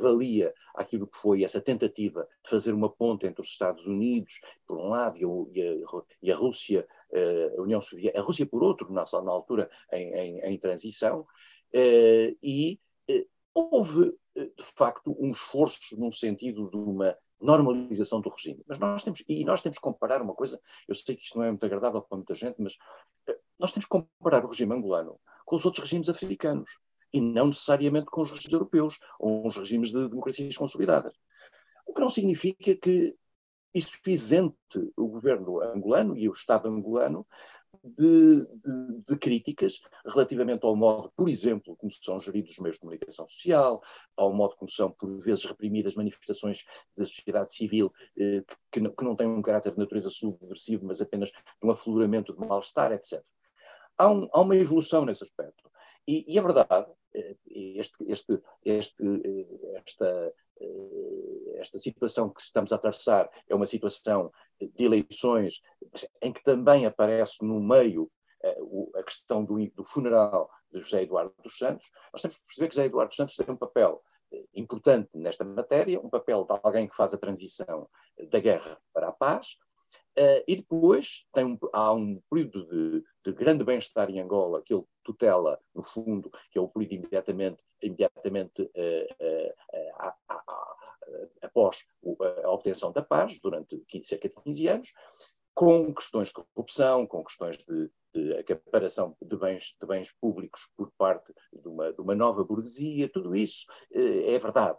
valia 0.01 0.53
àquilo 0.75 1.07
que 1.07 1.17
foi 1.17 1.43
essa 1.43 1.61
tentativa 1.61 2.27
de 2.43 2.49
fazer 2.49 2.73
uma 2.73 2.89
ponte 2.89 3.25
entre 3.25 3.41
os 3.41 3.47
Estados 3.47 3.83
Unidos, 3.85 4.41
por 4.67 4.77
um 4.77 4.89
lado, 4.89 5.17
e 5.17 5.61
a, 5.61 6.03
e 6.21 6.31
a 6.31 6.35
Rússia, 6.35 6.85
uh, 7.11 7.59
a 7.59 7.61
União 7.63 7.81
Soviética, 7.81 8.19
a 8.19 8.23
Rússia 8.23 8.45
por 8.45 8.61
outro, 8.61 8.91
na, 8.91 9.05
na 9.23 9.31
altura, 9.31 9.69
em, 9.93 10.13
em, 10.13 10.39
em 10.39 10.57
transição, 10.59 11.21
uh, 11.21 12.37
e 12.43 12.77
houve, 13.57 14.13
de 14.37 14.63
facto, 14.75 15.15
um 15.19 15.31
esforço 15.31 15.99
num 15.99 16.11
sentido 16.11 16.69
de 16.69 16.77
uma 16.77 17.17
normalização 17.39 18.21
do 18.21 18.29
regime. 18.29 18.63
Mas 18.67 18.79
nós 18.79 19.03
temos, 19.03 19.23
e 19.27 19.43
nós 19.45 19.61
temos 19.61 19.77
que 19.77 19.83
comparar 19.83 20.21
uma 20.21 20.33
coisa, 20.33 20.59
eu 20.87 20.95
sei 20.95 21.15
que 21.15 21.23
isto 21.23 21.37
não 21.37 21.45
é 21.45 21.49
muito 21.49 21.65
agradável 21.65 22.01
para 22.01 22.17
muita 22.17 22.33
gente, 22.33 22.55
mas 22.59 22.77
eh, 23.27 23.37
nós 23.59 23.71
temos 23.71 23.85
que 23.85 23.89
comparar 23.89 24.43
o 24.43 24.49
regime 24.49 24.73
angolano 24.73 25.19
com 25.45 25.55
os 25.55 25.65
outros 25.65 25.83
regimes 25.83 26.09
africanos 26.09 26.69
e 27.13 27.21
não 27.21 27.47
necessariamente 27.47 28.07
com 28.07 28.21
os 28.21 28.31
regimes 28.31 28.53
europeus 28.53 28.99
ou 29.19 29.47
os 29.47 29.55
regimes 29.55 29.91
de 29.91 30.09
democracias 30.09 30.57
consolidadas. 30.57 31.13
O 31.85 31.93
que 31.93 32.01
não 32.01 32.09
significa 32.09 32.75
que 32.75 33.15
isso 33.73 33.97
isente 34.07 34.55
o 34.95 35.07
governo 35.07 35.61
angolano 35.61 36.17
e 36.17 36.27
o 36.27 36.33
Estado 36.33 36.67
angolano 36.67 37.25
de, 37.87 38.45
de, 38.45 39.03
de, 39.07 39.17
críticas 39.17 39.79
relativamente 40.05 40.65
ao 40.65 40.75
modo, 40.75 41.11
por 41.15 41.29
exemplo, 41.29 41.75
como 41.75 41.91
são 41.91 42.19
geridos 42.19 42.51
os 42.53 42.59
meios 42.59 42.75
de 42.75 42.81
comunicação 42.81 43.25
social, 43.25 43.81
ao 44.15 44.33
modo 44.33 44.55
como 44.55 44.69
são, 44.69 44.91
por 44.91 45.19
vezes, 45.19 45.45
reprimidas 45.45 45.95
manifestações 45.95 46.65
da 46.95 47.05
sociedade 47.05 47.53
civil 47.53 47.91
eh, 48.19 48.43
que, 48.71 48.79
não, 48.79 48.91
que 48.91 49.03
não 49.03 49.15
têm 49.15 49.27
um 49.27 49.41
caráter 49.41 49.71
de 49.71 49.77
natureza 49.77 50.09
subversivo, 50.09 50.85
mas 50.85 51.01
apenas 51.01 51.31
um 51.61 51.71
afloramento 51.71 52.33
de 52.33 52.39
mal-estar, 52.39 52.91
etc. 52.91 53.23
Há, 53.97 54.09
um, 54.11 54.29
há, 54.31 54.41
uma 54.41 54.55
evolução 54.55 55.05
nesse 55.05 55.23
aspecto. 55.23 55.69
E, 56.07 56.25
e 56.27 56.37
é 56.37 56.41
verdade, 56.41 56.87
eh, 57.13 57.35
este, 57.49 58.03
este, 58.07 58.41
este, 58.63 59.03
eh, 59.03 59.73
esta, 59.75 60.33
eh, 60.61 61.55
esta 61.59 61.77
situação 61.77 62.29
que 62.29 62.41
estamos 62.41 62.71
a 62.71 62.75
atravessar 62.75 63.29
é 63.47 63.55
uma 63.55 63.65
situação 63.65 64.31
de 64.59 64.83
eleições 64.83 65.61
em 66.21 66.31
que 66.31 66.43
também 66.43 66.85
aparece 66.85 67.43
no 67.43 67.59
meio 67.59 68.09
a 68.95 69.03
questão 69.03 69.43
do, 69.43 69.57
do 69.71 69.83
funeral 69.83 70.49
de 70.71 70.79
José 70.79 71.03
Eduardo 71.03 71.33
dos 71.43 71.57
Santos. 71.57 71.89
Nós 72.13 72.21
temos 72.21 72.37
que 72.37 72.45
perceber 72.45 72.67
que 72.69 72.75
José 72.75 72.85
Eduardo 72.85 73.09
dos 73.09 73.17
Santos 73.17 73.35
tem 73.35 73.49
um 73.49 73.57
papel 73.57 74.01
importante 74.53 75.09
nesta 75.13 75.43
matéria, 75.43 75.99
um 75.99 76.09
papel 76.09 76.45
de 76.45 76.59
alguém 76.63 76.87
que 76.87 76.95
faz 76.95 77.13
a 77.13 77.17
transição 77.17 77.89
da 78.29 78.39
guerra 78.39 78.79
para 78.93 79.09
a 79.09 79.11
paz, 79.11 79.57
Uh, 80.19 80.41
e 80.47 80.55
depois 80.55 81.27
tem 81.31 81.45
um, 81.45 81.57
há 81.71 81.93
um 81.93 82.19
período 82.27 82.65
de, 82.65 83.03
de 83.23 83.31
grande 83.33 83.63
bem-estar 83.63 84.09
em 84.09 84.19
Angola 84.19 84.63
que 84.63 84.73
ele 84.73 84.83
tutela, 85.03 85.59
no 85.75 85.83
fundo, 85.83 86.31
que 86.51 86.57
é 86.57 86.61
o 86.61 86.67
período 86.67 86.93
imediatamente, 86.93 87.63
imediatamente 87.83 88.63
uh, 88.63 88.65
uh, 88.65 89.53
após 91.41 91.77
a 92.43 92.51
obtenção 92.51 92.91
da 92.91 93.01
paz, 93.01 93.39
durante 93.39 93.77
15, 93.87 94.05
cerca 94.05 94.29
de 94.29 94.35
15 94.43 94.67
anos, 94.67 94.93
com 95.53 95.93
questões 95.93 96.27
de 96.27 96.35
corrupção, 96.35 97.07
com 97.07 97.23
questões 97.23 97.57
de, 97.57 97.91
de 98.13 98.33
acaparação 98.37 99.15
de 99.21 99.35
bens, 99.35 99.75
de 99.79 99.87
bens 99.87 100.11
públicos 100.21 100.69
por 100.75 100.91
parte 100.97 101.33
de 101.51 101.67
uma, 101.67 101.91
de 101.91 102.01
uma 102.01 102.13
nova 102.13 102.43
burguesia, 102.43 103.09
tudo 103.09 103.35
isso 103.35 103.65
é 103.91 104.37
verdade. 104.37 104.77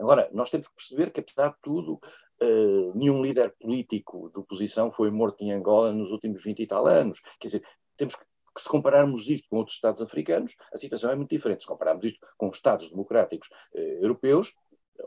Agora, 0.00 0.30
nós 0.32 0.50
temos 0.50 0.66
que 0.66 0.74
perceber 0.74 1.10
que, 1.10 1.20
apesar 1.20 1.50
de 1.50 1.56
tudo, 1.62 2.00
uh, 2.42 2.98
nenhum 2.98 3.22
líder 3.22 3.54
político 3.60 4.30
de 4.30 4.40
oposição 4.40 4.90
foi 4.90 5.10
morto 5.10 5.42
em 5.42 5.52
Angola 5.52 5.92
nos 5.92 6.10
últimos 6.10 6.42
20 6.42 6.60
e 6.62 6.66
tal 6.66 6.86
anos. 6.86 7.20
Quer 7.38 7.48
dizer, 7.48 7.64
temos 7.96 8.14
que, 8.14 8.24
se 8.58 8.68
compararmos 8.68 9.28
isto 9.28 9.48
com 9.48 9.56
outros 9.56 9.76
Estados 9.76 10.00
africanos, 10.00 10.56
a 10.72 10.76
situação 10.76 11.10
é 11.10 11.16
muito 11.16 11.30
diferente. 11.30 11.62
Se 11.62 11.68
compararmos 11.68 12.04
isto 12.04 12.18
com 12.36 12.48
os 12.48 12.56
Estados 12.56 12.90
democráticos 12.90 13.48
uh, 13.74 13.78
europeus, 13.78 14.54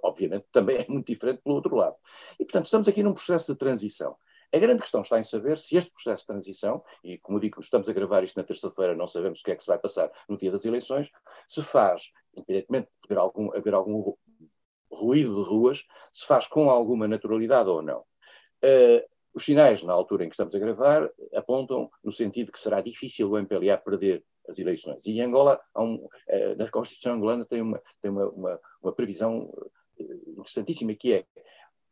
obviamente 0.02 0.46
também 0.52 0.78
é 0.78 0.86
muito 0.88 1.08
diferente 1.08 1.42
pelo 1.44 1.56
outro 1.56 1.76
lado. 1.76 1.96
E, 2.40 2.46
portanto, 2.46 2.66
estamos 2.66 2.88
aqui 2.88 3.04
num 3.04 3.14
processo 3.14 3.52
de 3.52 3.60
transição. 3.60 4.16
A 4.54 4.60
grande 4.60 4.84
questão 4.84 5.02
está 5.02 5.20
em 5.20 5.24
saber 5.24 5.58
se 5.58 5.76
este 5.76 5.90
processo 5.92 6.22
de 6.22 6.28
transição, 6.28 6.84
e 7.04 7.18
como 7.18 7.40
digo, 7.40 7.60
estamos 7.60 7.90
a 7.90 7.94
gravar 7.94 8.24
isto 8.24 8.38
na 8.38 8.44
terça-feira, 8.44 8.96
não 8.96 9.08
sabemos 9.08 9.42
o 9.42 9.44
que 9.44 9.52
é 9.52 9.56
que 9.56 9.64
se 9.64 9.68
vai 9.68 9.80
passar 9.80 10.12
no 10.30 10.38
dia 10.38 10.52
das 10.52 10.64
eleições, 10.64 11.10
se 11.48 11.64
faz, 11.64 12.12
independentemente 12.36 12.88
de 13.10 13.16
algum, 13.16 13.52
haver 13.56 13.74
algum 13.74 14.14
ruído 14.92 15.44
de 15.44 15.50
ruas 15.50 15.86
se 16.12 16.26
faz 16.26 16.46
com 16.46 16.70
alguma 16.70 17.08
naturalidade 17.08 17.68
ou 17.68 17.82
não. 17.82 18.02
Uh, 18.64 19.04
os 19.34 19.44
sinais, 19.44 19.82
na 19.82 19.92
altura 19.92 20.24
em 20.24 20.30
que 20.30 20.36
estamos 20.36 20.54
a 20.54 20.60
gravar, 20.60 21.10
apontam 21.34 21.90
no 22.04 22.12
sentido 22.12 22.52
que 22.52 22.60
será 22.60 22.80
difícil 22.80 23.32
o 23.32 23.38
MPLA 23.38 23.80
perder 23.80 24.24
as 24.48 24.60
eleições. 24.60 25.04
E 25.08 25.14
em 25.14 25.22
Angola, 25.22 25.60
um, 25.76 25.96
uh, 25.96 26.10
na 26.58 26.70
Constituição 26.70 27.16
angolana, 27.16 27.44
tem 27.44 27.62
uma, 27.62 27.82
tem 28.00 28.12
uma, 28.12 28.30
uma, 28.30 28.60
uma 28.84 28.94
previsão 28.94 29.52
eh, 30.44 30.62
interessantíssima 30.62 30.94
que 30.94 31.14
é 31.14 31.26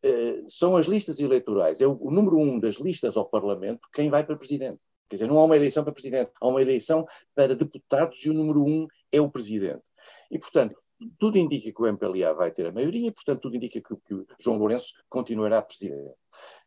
Uh, 0.04 0.50
são 0.50 0.76
as 0.76 0.88
listas 0.88 1.20
eleitorais, 1.20 1.80
é 1.80 1.86
o, 1.86 2.10
número 2.10 2.40
um 2.40 2.60
das 2.60 2.78
listas 2.78 3.16
ao 3.16 3.30
Parlamento 3.30 3.88
quem 3.94 4.10
vai 4.10 4.26
para 4.26 4.36
presidente. 4.36 4.80
Quer 5.08 5.18
dizer, 5.18 5.28
não 5.28 5.38
há 5.38 5.44
uma 5.44 5.56
eleição 5.56 5.84
para 5.84 5.94
presidente, 5.94 6.32
há 6.42 6.48
uma 6.48 6.60
eleição 6.60 7.06
para 7.36 7.54
deputados 7.54 8.26
e 8.26 8.30
o 8.32 8.34
número 8.34 8.64
um 8.64 8.88
é 9.12 9.22
o 9.22 9.30
presidente. 9.30 9.84
E, 10.32 10.40
portanto, 10.40 10.82
tudo 11.20 11.38
indica 11.38 11.72
que 11.72 11.82
o 11.82 11.86
MPLA 11.86 12.34
vai 12.34 12.52
ter 12.52 12.66
a 12.66 12.72
maioria, 12.72 13.10
e, 13.10 13.12
portanto, 13.12 13.42
tudo 13.42 13.56
indica 13.56 13.80
que, 13.80 13.96
que 14.08 14.14
o 14.14 14.26
João 14.40 14.58
Lourenço 14.58 14.92
continuará 15.08 15.62
presidente. 15.62 16.16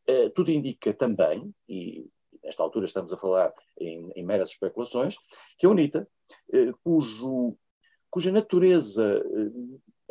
Uh, 0.09 0.31
tudo 0.33 0.53
indica 0.53 0.95
também, 0.95 1.53
e 1.69 2.07
nesta 2.43 2.63
altura 2.63 2.87
estamos 2.87 3.13
a 3.13 3.17
falar 3.17 3.53
em, 3.81 4.13
em 4.15 4.25
meras 4.25 4.51
especulações, 4.51 5.17
que 5.59 5.67
a 5.67 5.71
UNITA, 5.71 6.07
uh, 6.51 6.79
cujo, 6.85 7.57
cuja 8.11 8.31
natureza 8.31 9.25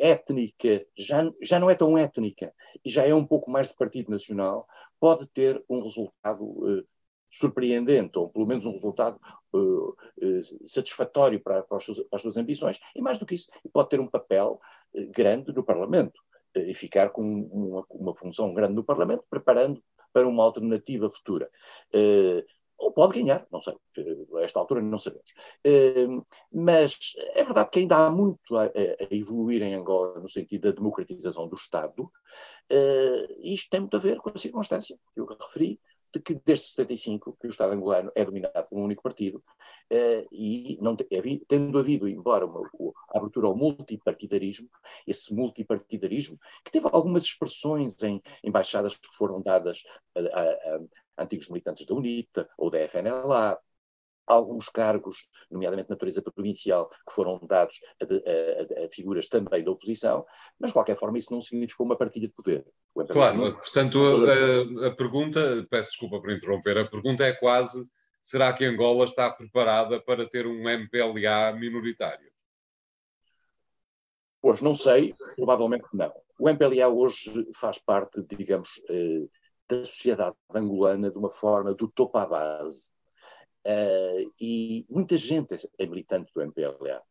étnica 0.04 0.86
já, 0.96 1.30
já 1.42 1.58
não 1.58 1.70
é 1.70 1.74
tão 1.74 1.96
étnica 1.96 2.52
e 2.84 2.90
já 2.90 3.06
é 3.06 3.14
um 3.14 3.26
pouco 3.26 3.50
mais 3.50 3.68
de 3.68 3.74
partido 3.74 4.10
nacional, 4.10 4.66
pode 5.00 5.26
ter 5.28 5.64
um 5.68 5.82
resultado 5.82 6.84
surpreendente, 7.30 8.16
ou 8.18 8.28
pelo 8.28 8.46
menos 8.46 8.64
um 8.64 8.72
resultado 8.72 9.18
uh, 9.52 9.88
uh, 9.88 10.68
satisfatório 10.68 11.40
para, 11.40 11.62
para, 11.62 11.80
suas, 11.80 11.98
para, 11.98 12.16
as 12.16 12.22
suas 12.22 12.36
ambições, 12.36 12.78
e 12.94 13.00
mais 13.00 13.18
do 13.18 13.26
que 13.26 13.34
isso, 13.34 13.50
pode 13.72 13.88
ter 13.88 13.98
um 13.98 14.06
papel 14.06 14.60
grande 15.10 15.52
no 15.52 15.64
Parlamento 15.64 16.20
e 16.54 16.72
ficar 16.74 17.10
com 17.10 17.22
uma, 17.22 17.84
uma, 17.90 18.14
função 18.14 18.54
grande 18.54 18.74
no 18.74 18.84
Parlamento, 18.84 19.24
preparando 19.28 19.82
para 20.12 20.28
uma 20.28 20.44
alternativa 20.44 21.10
futura. 21.10 21.50
Ou 22.78 22.92
pode 22.92 23.20
ganhar, 23.20 23.46
não 23.50 23.62
sei, 23.62 23.74
a 24.36 24.40
esta 24.42 24.58
altura 24.58 24.82
não 24.82 24.98
sabemos. 24.98 25.32
mas 26.52 26.98
é 27.34 27.42
verdade 27.44 27.70
que 27.70 27.78
ainda 27.80 28.06
há 28.06 28.10
muito 28.10 28.56
a, 28.56 28.70
evoluir 29.10 29.62
em 29.62 29.74
Angola 29.74 30.20
no 30.20 30.28
sentido 30.28 30.68
da 30.68 30.76
democratização 30.76 31.48
do 31.48 31.56
Estado, 31.56 32.10
e 32.70 33.54
isto 33.54 33.70
tem 33.70 33.80
muito 33.80 33.96
a 33.96 34.00
ver 34.00 34.18
com 34.18 34.30
a 34.30 34.38
circunstância 34.38 34.96
que 35.14 35.20
eu 35.20 35.26
referi, 35.26 35.80
de 36.14 36.20
que 36.20 36.40
desde 36.46 36.66
75 36.66 37.36
que 37.40 37.48
o 37.48 37.50
Estado 37.50 37.72
angolano 37.72 38.12
é 38.14 38.24
dominado 38.24 38.68
por 38.68 38.78
um 38.78 38.84
único 38.84 39.02
partido 39.02 39.42
uh, 39.92 40.28
e 40.30 40.78
não 40.80 40.96
tendo 40.96 41.76
havido, 41.76 42.08
embora 42.08 42.46
uma, 42.46 42.60
a 43.12 43.18
abertura 43.18 43.48
ao 43.48 43.56
multipartidarismo, 43.56 44.68
esse 45.06 45.34
multipartidarismo 45.34 46.38
que 46.64 46.70
teve 46.70 46.88
algumas 46.92 47.24
expressões 47.24 48.00
em 48.02 48.22
embaixadas 48.44 48.94
que 48.94 49.08
foram 49.16 49.42
dadas 49.42 49.82
a, 50.14 50.20
a 50.20 50.80
antigos 51.18 51.48
militantes 51.48 51.86
da 51.86 51.94
UNITA 51.94 52.48
ou 52.58 52.70
da 52.70 52.78
FNLA, 52.88 53.58
alguns 54.26 54.68
cargos, 54.68 55.28
nomeadamente 55.50 55.88
de 55.88 55.92
natureza 55.92 56.22
provincial, 56.22 56.88
que 56.88 57.14
foram 57.14 57.38
dados 57.46 57.80
a, 58.00 58.04
a, 58.04 58.84
a, 58.84 58.88
figuras 58.90 59.28
também 59.28 59.62
da 59.62 59.70
oposição, 59.70 60.24
mas 60.58 60.70
de 60.70 60.74
qualquer 60.74 60.96
forma 60.96 61.18
isso 61.18 61.32
não 61.32 61.42
significou 61.42 61.84
uma 61.84 61.96
partilha 61.96 62.28
de 62.28 62.34
poder. 62.34 62.64
Claro, 63.08 63.54
portanto, 63.56 63.98
a, 64.00 64.86
a, 64.86 64.90
pergunta, 64.94 65.66
peço 65.68 65.90
desculpa 65.90 66.20
por 66.20 66.30
interromper, 66.30 66.78
a 66.78 66.88
pergunta 66.88 67.24
é 67.24 67.32
quase 67.32 67.86
será 68.24 68.52
que 68.52 68.64
Angola 68.64 69.04
está 69.04 69.30
preparada 69.30 70.00
para 70.00 70.26
ter 70.26 70.46
um 70.46 70.68
MPLA 70.68 71.52
minoritário? 71.52 72.32
Pois 74.40 74.62
não 74.62 74.74
sei, 74.74 75.12
provavelmente 75.36 75.86
não. 75.92 76.12
O 76.38 76.48
MPLA 76.48 76.88
hoje 76.88 77.46
faz 77.54 77.78
parte, 77.78 78.22
digamos, 78.36 78.82
eh, 78.88 79.26
da 79.68 79.84
sociedade 79.84 80.36
angolana 80.54 81.10
de 81.10 81.18
uma 81.18 81.30
forma 81.30 81.74
do 81.74 81.88
topo 81.88 82.18
à 82.18 82.26
base. 82.26 82.90
Uh, 83.66 84.30
e 84.38 84.84
muita 84.90 85.16
gente 85.16 85.68
é 85.78 85.86
militante 85.86 86.30
do 86.34 86.42
MPLA. 86.42 87.02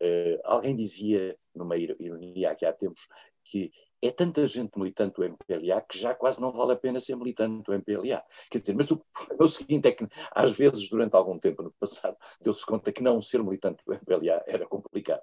Uh, 0.00 0.38
alguém 0.44 0.76
dizia, 0.76 1.36
numa 1.54 1.76
ironia 1.76 2.50
aqui 2.50 2.64
há 2.64 2.72
tempos, 2.72 3.08
que 3.42 3.72
é 4.02 4.10
tanta 4.10 4.46
gente 4.46 4.78
militante 4.78 5.16
do 5.16 5.24
MPLA 5.24 5.80
que 5.80 5.98
já 5.98 6.14
quase 6.14 6.40
não 6.40 6.52
vale 6.52 6.72
a 6.72 6.76
pena 6.76 7.00
ser 7.00 7.16
militante 7.16 7.62
do 7.64 7.72
MPLA. 7.72 8.22
Quer 8.50 8.58
dizer, 8.58 8.74
mas 8.74 8.90
o, 8.90 9.02
o 9.38 9.48
seguinte 9.48 9.88
é 9.88 9.92
que, 9.92 10.06
às 10.30 10.56
vezes, 10.56 10.88
durante 10.88 11.16
algum 11.16 11.38
tempo 11.38 11.62
no 11.62 11.72
passado, 11.72 12.16
deu-se 12.40 12.64
conta 12.64 12.92
que 12.92 13.02
não 13.02 13.20
ser 13.20 13.42
militante 13.42 13.82
do 13.84 13.92
MPLA 13.92 14.44
era 14.46 14.66
complicado. 14.66 15.22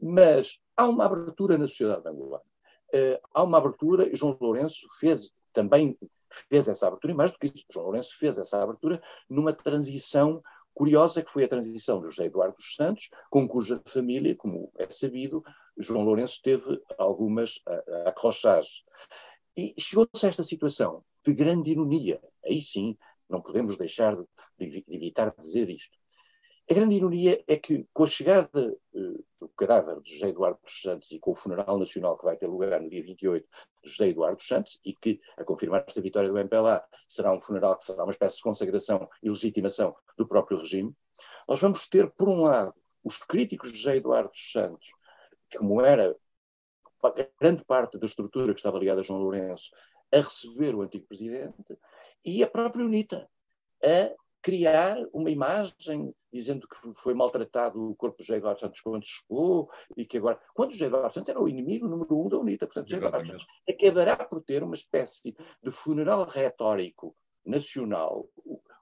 Mas 0.00 0.58
há 0.76 0.86
uma 0.88 1.06
abertura 1.06 1.58
na 1.58 1.66
sociedade 1.66 2.06
angolana. 2.08 2.44
Uh, 2.94 3.18
há 3.32 3.42
uma 3.42 3.58
abertura, 3.58 4.08
e 4.08 4.14
João 4.14 4.36
Lourenço 4.40 4.86
fez 4.98 5.32
também 5.52 5.98
fez 6.48 6.68
essa 6.68 6.86
abertura, 6.86 7.12
e 7.12 7.16
mais 7.16 7.32
do 7.32 7.38
que 7.38 7.52
isso, 7.54 7.64
João 7.70 7.86
Lourenço 7.86 8.16
fez 8.18 8.38
essa 8.38 8.62
abertura 8.62 9.02
numa 9.28 9.52
transição 9.52 10.42
curiosa, 10.72 11.22
que 11.22 11.30
foi 11.30 11.44
a 11.44 11.48
transição 11.48 12.00
do 12.00 12.08
José 12.08 12.26
Eduardo 12.26 12.56
dos 12.56 12.74
Santos, 12.74 13.10
com 13.28 13.48
cuja 13.48 13.82
família, 13.86 14.36
como 14.36 14.72
é 14.78 14.90
sabido, 14.90 15.42
João 15.76 16.04
Lourenço 16.04 16.40
teve 16.42 16.80
algumas 16.98 17.60
acrochagens. 18.06 18.84
E 19.56 19.74
chegou-se 19.78 20.24
a 20.24 20.28
esta 20.28 20.44
situação 20.44 21.04
de 21.24 21.34
grande 21.34 21.70
ironia. 21.70 22.20
Aí 22.44 22.62
sim, 22.62 22.96
não 23.28 23.40
podemos 23.40 23.76
deixar 23.76 24.16
de, 24.16 24.24
de, 24.58 24.70
de 24.70 24.84
evitar 24.88 25.34
dizer 25.38 25.68
isto. 25.68 25.99
A 26.70 26.74
grande 26.74 26.94
ironia 26.94 27.42
é 27.48 27.56
que, 27.56 27.84
com 27.92 28.04
a 28.04 28.06
chegada 28.06 28.78
uh, 28.94 29.24
do 29.40 29.48
cadáver 29.56 30.00
de 30.02 30.14
José 30.14 30.28
Eduardo 30.28 30.60
dos 30.62 30.80
Santos 30.80 31.10
e 31.10 31.18
com 31.18 31.32
o 31.32 31.34
funeral 31.34 31.76
nacional 31.76 32.16
que 32.16 32.24
vai 32.24 32.36
ter 32.36 32.46
lugar 32.46 32.80
no 32.80 32.88
dia 32.88 33.02
28 33.02 33.44
de 33.82 33.90
José 33.90 34.10
Eduardo 34.10 34.36
dos 34.36 34.46
Santos, 34.46 34.80
e 34.84 34.94
que, 34.94 35.20
a 35.36 35.42
confirmar 35.42 35.84
esta 35.84 36.00
vitória 36.00 36.28
do 36.28 36.38
MPLA, 36.38 36.80
será 37.08 37.32
um 37.32 37.40
funeral 37.40 37.76
que 37.76 37.82
será 37.82 38.04
uma 38.04 38.12
espécie 38.12 38.36
de 38.36 38.42
consagração 38.44 39.08
e 39.20 39.28
legitimação 39.28 39.96
do 40.16 40.28
próprio 40.28 40.58
regime, 40.58 40.94
nós 41.48 41.60
vamos 41.60 41.88
ter, 41.88 42.08
por 42.08 42.28
um 42.28 42.42
lado, 42.42 42.72
os 43.02 43.18
críticos 43.18 43.72
de 43.72 43.78
José 43.78 43.96
Eduardo 43.96 44.30
dos 44.30 44.52
Santos, 44.52 44.92
como 45.58 45.80
era 45.82 46.14
grande 47.40 47.64
parte 47.64 47.98
da 47.98 48.06
estrutura 48.06 48.54
que 48.54 48.60
estava 48.60 48.78
ligada 48.78 49.00
a 49.00 49.02
João 49.02 49.18
Lourenço, 49.18 49.72
a 50.12 50.18
receber 50.18 50.76
o 50.76 50.82
antigo 50.82 51.04
presidente, 51.08 51.76
e 52.24 52.44
a 52.44 52.46
própria 52.46 52.84
UNITA, 52.84 53.28
a 53.82 54.19
criar 54.42 54.96
uma 55.12 55.30
imagem 55.30 56.14
dizendo 56.32 56.66
que 56.66 56.92
foi 56.94 57.12
maltratado 57.14 57.90
o 57.90 57.94
corpo 57.96 58.18
de 58.18 58.26
José 58.26 58.38
Eduardo 58.38 58.60
Santos 58.60 58.80
quando 58.80 59.04
chegou 59.04 59.70
e 59.96 60.04
que 60.04 60.18
agora, 60.18 60.40
quando 60.54 60.72
José 60.72 60.86
Eduardo 60.86 61.12
Santos 61.12 61.28
era 61.28 61.40
o 61.40 61.48
inimigo 61.48 61.88
número 61.88 62.18
um 62.18 62.28
da 62.28 62.38
UNITA, 62.38 62.66
portanto 62.66 62.90
José 62.90 63.06
Eduardo 63.06 63.26
Santos 63.26 63.46
acabará 63.68 64.16
por 64.16 64.40
ter 64.42 64.62
uma 64.62 64.74
espécie 64.74 65.34
de 65.62 65.70
funeral 65.70 66.24
retórico 66.24 67.16
nacional 67.44 68.28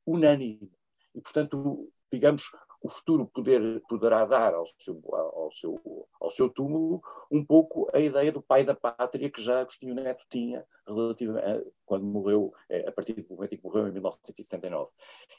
unânime. 0.07 0.71
E 1.15 1.21
portanto, 1.21 1.91
digamos, 2.13 2.51
o 2.81 2.89
futuro 2.89 3.27
poder, 3.27 3.83
poderá 3.89 4.25
dar 4.25 4.55
ao 4.55 4.67
seu, 4.79 5.01
ao, 5.13 5.51
seu, 5.53 6.09
ao 6.21 6.31
seu 6.31 6.49
túmulo 6.49 7.03
um 7.31 7.45
pouco 7.45 7.89
a 7.93 7.99
ideia 7.99 8.31
do 8.31 8.43
pai 8.43 8.65
da 8.65 8.75
pátria 8.75 9.31
que 9.31 9.43
já 9.43 9.61
Agostinho 9.61 9.95
Neto 9.95 10.25
tinha 10.31 10.65
relativamente, 10.87 11.67
quando 11.85 12.05
morreu, 12.05 12.53
eh, 12.69 12.89
a 12.89 12.93
partir 12.93 13.15
do 13.15 13.35
momento 13.35 13.55
em 13.55 13.57
que 13.59 13.65
morreu 13.65 13.89
em 13.89 13.93
1979. 13.93 14.91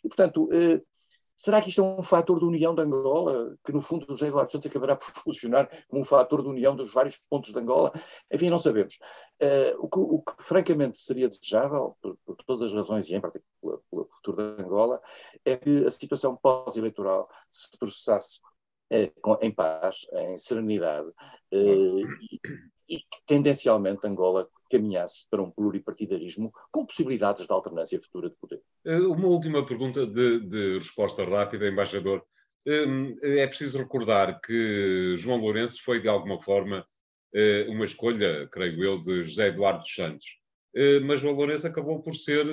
E, 0.03 0.07
portanto, 0.07 0.49
eh, 0.51 0.81
Será 1.39 1.61
que 1.61 1.69
isto 1.69 1.79
é 1.79 1.83
um 1.85 2.03
fator 2.03 2.37
de 2.37 2.43
união 2.43 2.75
de 2.75 2.81
Angola, 2.81 3.57
que 3.63 3.71
no 3.71 3.79
fundo 3.79 4.05
José 4.09 4.27
Eduardo 4.27 4.51
Santos 4.51 4.69
acabará 4.69 4.97
por 4.97 5.05
funcionar 5.23 5.69
como 5.87 6.01
um 6.01 6.03
fator 6.03 6.43
de 6.43 6.49
união 6.49 6.75
dos 6.75 6.91
vários 6.91 7.17
pontos 7.29 7.53
de 7.53 7.59
Angola? 7.59 7.93
Enfim, 8.29 8.49
não 8.49 8.59
sabemos. 8.59 8.99
Uh, 9.41 9.71
o, 9.79 9.87
que, 9.87 9.99
o, 9.99 10.21
que, 10.21 10.43
francamente 10.43 10.99
seria 10.99 11.29
desejável, 11.29 11.95
por, 12.01 12.17
por, 12.25 12.35
todas 12.45 12.63
as 12.63 12.73
razões 12.73 13.07
e 13.07 13.15
em 13.15 13.21
particular 13.21 13.68
futuro 14.19 14.55
de 14.55 14.63
Angola, 14.63 15.01
é 15.45 15.57
que 15.57 15.85
a 15.85 15.89
situação 15.89 16.35
pós-eleitoral 16.35 17.29
se 17.51 17.69
processasse 17.77 18.39
uh, 18.91 19.37
em 19.41 19.51
paz, 19.51 20.05
em 20.13 20.37
serenidade, 20.37 21.07
uh, 21.09 22.07
e, 22.87 22.97
que 22.97 23.25
tendencialmente 23.25 24.05
Angola 24.05 24.49
caminhasse 24.69 25.27
para 25.29 25.41
um 25.41 25.51
pluripartidarismo 25.51 26.53
com 26.71 26.85
possibilidades 26.85 27.45
de 27.45 27.51
alternância 27.51 27.99
futura 28.01 28.29
de 28.29 28.35
poder. 28.35 28.61
Eh, 28.85 28.99
uma 28.99 29.27
última 29.27 29.65
pergunta 29.65 30.05
de, 30.05 30.39
de 30.39 30.77
resposta 30.77 31.23
rápida, 31.23 31.67
embaixador. 31.67 32.23
Hum, 32.67 33.17
é 33.21 33.47
preciso 33.47 33.77
recordar 33.79 34.39
que 34.41 35.15
João 35.17 35.39
Lourenço 35.39 35.81
foi, 35.83 35.99
de 35.99 36.07
alguma 36.07 36.39
forma, 36.39 36.85
eh, 37.33 37.65
uma 37.69 37.85
escolha, 37.85 38.47
creio 38.51 38.83
eu, 38.83 39.01
de 39.01 39.23
José 39.23 39.47
Eduardo 39.47 39.87
Santos. 39.87 40.38
Eh, 40.75 40.99
mas 40.99 41.21
João 41.21 41.35
Lourenço 41.35 41.67
acabou 41.67 42.01
por 42.01 42.15
ser, 42.15 42.45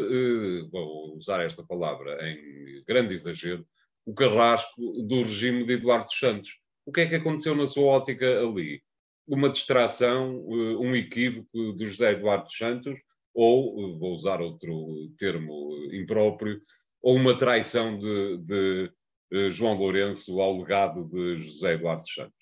vou 0.71 1.17
usar 1.17 1.45
esta 1.45 1.65
palavra 1.65 2.19
em 2.29 2.83
grande 2.87 3.15
exagero, 3.15 3.67
o 4.05 4.15
carrasco 4.15 4.81
do 5.03 5.23
regime 5.23 5.65
de 5.65 5.75
Eduardo 5.75 6.13
Santos. 6.13 6.59
O 6.85 6.93
que 6.93 7.01
é 7.01 7.07
que 7.07 7.17
aconteceu 7.17 7.55
na 7.55 7.67
sua 7.67 7.85
ótica 7.85 8.41
ali? 8.41 8.81
uma 9.27 9.51
distração, 9.51 10.47
eh, 10.51 10.77
um 10.77 10.95
equívoco 10.95 11.73
do 11.73 11.87
José 11.87 12.13
Eduardo 12.13 12.51
Santos, 12.53 13.01
ou, 13.35 13.95
eh, 13.95 13.99
vou 13.99 14.15
usar 14.15 14.41
outro 14.41 15.11
termo 15.19 15.75
impróprio, 15.93 16.63
ou 17.03 17.17
uma 17.17 17.37
traição 17.37 17.99
de, 17.99 18.39
de 18.39 18.93
eh, 19.33 19.51
João 19.51 19.75
Lourenço 19.75 20.41
ao 20.41 20.59
legado 20.59 21.05
de 21.09 21.39
José 21.39 21.75
Eduardo 21.75 22.09
Santos? 22.09 22.35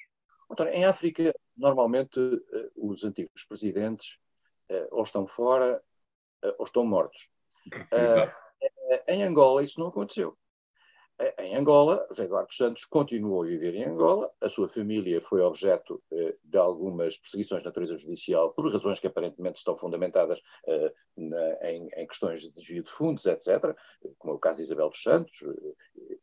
em 0.72 0.84
África, 0.84 1.34
normalmente, 1.56 2.20
os 2.76 3.02
antigos 3.02 3.44
presidentes 3.48 4.18
ou 4.90 5.02
estão 5.02 5.26
fora 5.26 5.82
ou 6.58 6.64
estão 6.64 6.84
mortos. 6.84 7.28
Exato. 7.92 8.34
Em 9.08 9.22
Angola, 9.22 9.62
isso 9.62 9.80
não 9.80 9.88
aconteceu. 9.88 10.36
Em 11.38 11.54
Angola, 11.54 12.04
José 12.10 12.24
Eduardo 12.24 12.52
Santos 12.52 12.84
continuou 12.86 13.44
a 13.44 13.46
viver 13.46 13.76
em 13.76 13.84
Angola, 13.84 14.32
a 14.40 14.48
sua 14.48 14.68
família 14.68 15.20
foi 15.20 15.40
objeto 15.42 16.02
eh, 16.12 16.36
de 16.42 16.58
algumas 16.58 17.16
perseguições 17.16 17.62
de 17.62 17.66
natureza 17.66 17.96
judicial 17.96 18.52
por 18.52 18.70
razões 18.72 18.98
que 18.98 19.06
aparentemente 19.06 19.58
estão 19.58 19.76
fundamentadas 19.76 20.40
eh, 20.66 20.92
na, 21.16 21.70
em, 21.70 21.88
em, 21.94 22.06
questões 22.08 22.40
de 22.40 22.50
desvio 22.50 22.82
de 22.82 22.90
fundos, 22.90 23.26
etc., 23.26 23.76
como 24.18 24.34
é 24.34 24.36
o 24.36 24.40
caso 24.40 24.56
de 24.56 24.64
Isabel 24.64 24.88
dos 24.88 25.00
Santos, 25.00 25.40
eh, 25.42 26.16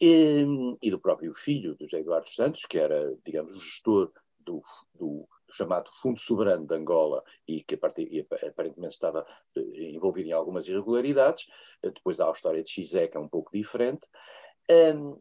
e, 0.00 0.46
e, 0.80 0.90
do 0.92 1.00
próprio 1.00 1.34
filho 1.34 1.74
de 1.74 1.86
José 1.86 1.98
Eduardo 1.98 2.30
Santos, 2.30 2.66
que 2.66 2.78
era, 2.78 3.16
digamos, 3.24 3.52
o 3.52 3.58
gestor 3.58 4.12
do, 4.38 4.62
do 4.94 5.28
chamado 5.50 5.90
Fundo 6.00 6.18
Soberano 6.18 6.66
de 6.66 6.74
Angola 6.74 7.22
e 7.46 7.62
que 7.62 7.74
aparentemente 7.74 8.94
estava 8.94 9.26
eh, 9.56 9.90
envolvido 9.92 10.28
em 10.28 10.32
algumas 10.32 10.66
irregularidades. 10.68 11.46
Eh, 11.82 11.90
depois 11.90 12.20
há 12.20 12.28
a 12.28 12.32
história 12.32 12.62
de 12.62 12.70
Xizé, 12.70 13.08
que 13.08 13.16
é 13.16 13.20
um 13.20 13.28
pouco 13.28 13.50
diferente. 13.52 14.06
Um, 14.70 15.20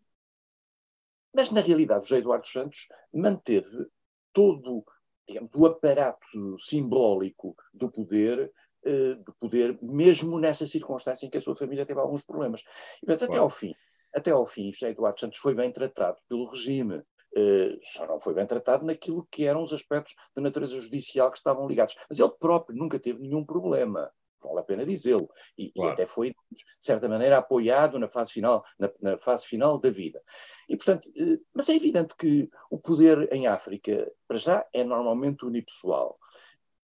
mas, 1.33 1.51
na 1.51 1.61
realidade, 1.61 2.07
José 2.07 2.19
Eduardo 2.19 2.47
Santos 2.47 2.88
manteve 3.13 3.88
todo 4.31 4.85
digamos, 5.27 5.51
o 5.55 5.65
aparato 5.65 6.59
simbólico 6.59 7.55
do 7.73 7.89
poder, 7.89 8.51
uh, 8.85 9.15
do 9.23 9.33
poder, 9.39 9.77
mesmo 9.81 10.39
nessa 10.39 10.67
circunstância 10.67 11.25
em 11.25 11.29
que 11.29 11.38
a 11.38 11.41
sua 11.41 11.55
família 11.55 11.85
teve 11.85 11.99
alguns 11.99 12.23
problemas. 12.23 12.61
E, 13.01 13.05
portanto, 13.05 13.29
claro. 13.29 13.33
até 13.33 13.39
ao 13.39 13.49
fim, 13.49 13.73
até 14.13 14.31
ao 14.31 14.45
fim, 14.45 14.71
José 14.71 14.89
Eduardo 14.89 15.19
Santos 15.19 15.39
foi 15.39 15.53
bem 15.53 15.71
tratado 15.71 16.17
pelo 16.29 16.45
regime. 16.45 17.01
Uh, 17.38 17.78
só 17.84 18.08
não 18.08 18.19
foi 18.19 18.34
bem 18.34 18.45
tratado 18.45 18.86
naquilo 18.86 19.28
que 19.30 19.45
eram 19.45 19.62
os 19.62 19.74
aspectos 19.74 20.15
da 20.34 20.41
natureza 20.41 20.80
judicial 20.80 21.30
que 21.30 21.38
estavam 21.38 21.67
ligados. 21.67 21.95
Mas 22.10 22.19
ele 22.19 22.32
próprio 22.39 22.78
nunca 22.78 22.98
teve 22.98 23.19
nenhum 23.19 23.45
problema, 23.45 24.10
vale 24.41 24.60
a 24.60 24.63
pena 24.63 24.86
dizê-lo, 24.86 25.30
e, 25.58 25.69
claro. 25.71 25.89
e, 25.89 25.93
até 25.93 26.06
foi, 26.06 26.30
de 26.30 26.63
certa 26.80 27.10
maneira, 27.10 27.38
apoiado 27.38 28.00
na 28.00 28.08
fase 28.08 28.32
final, 28.32 28.63
na, 28.80 28.89
na 29.02 29.17
fase 29.17 29.45
final 29.45 29.78
da 29.78 29.89
vida. 29.89 30.21
E, 30.69 30.78
portanto, 30.78 31.10
uh, 31.10 31.45
mas 31.54 31.67
é 31.67 31.76
evidente 31.76 32.15
que 32.17 32.50
o 32.69 32.80
poder 32.80 33.28
em 33.34 33.48
África, 33.48 34.10
para 34.28 34.38
já, 34.38 34.65
é 34.71 34.84
normalmente 34.84 35.45
unipessoal. 35.45 36.17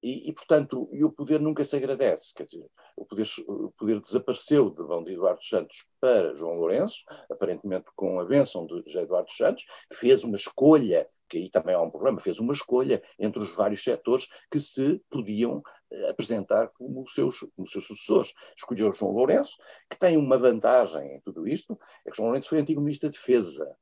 E, 0.01 0.29
e, 0.29 0.33
portanto, 0.33 0.89
e 0.91 1.03
o 1.03 1.11
poder 1.11 1.39
nunca 1.39 1.63
se 1.63 1.75
agradece. 1.75 2.33
Quer 2.33 2.43
dizer, 2.43 2.65
o 2.95 3.05
poder, 3.05 3.27
o 3.47 3.71
poder 3.77 3.99
desapareceu 3.99 4.69
de 4.69 4.81
mão 4.81 5.03
de 5.03 5.13
Eduardo 5.13 5.43
Santos 5.43 5.85
para 5.99 6.33
João 6.33 6.55
Lourenço, 6.55 7.03
aparentemente 7.29 7.85
com 7.95 8.19
a 8.19 8.25
bênção 8.25 8.65
de 8.65 8.97
Eduardo 8.97 9.31
Santos, 9.31 9.65
que 9.89 9.95
fez 9.95 10.23
uma 10.23 10.35
escolha, 10.35 11.07
que 11.29 11.37
aí 11.37 11.49
também 11.49 11.75
há 11.75 11.81
um 11.81 11.91
problema, 11.91 12.19
fez 12.19 12.39
uma 12.39 12.53
escolha 12.53 13.01
entre 13.19 13.41
os 13.41 13.55
vários 13.55 13.83
setores 13.83 14.27
que 14.49 14.59
se 14.59 14.99
podiam 15.09 15.61
eh, 15.91 16.09
apresentar 16.09 16.69
como 16.69 17.07
seus, 17.07 17.39
como 17.55 17.67
seus 17.67 17.85
sucessores. 17.85 18.33
Escolheu 18.57 18.91
João 18.91 19.11
Lourenço, 19.11 19.55
que 19.89 19.99
tem 19.99 20.17
uma 20.17 20.37
vantagem 20.37 21.15
em 21.15 21.21
tudo 21.21 21.47
isto, 21.47 21.79
é 22.05 22.09
que 22.09 22.17
João 22.17 22.29
Lourenço 22.29 22.49
foi 22.49 22.59
antigo 22.59 22.81
Ministro 22.81 23.07
da 23.07 23.13
Defesa. 23.13 23.77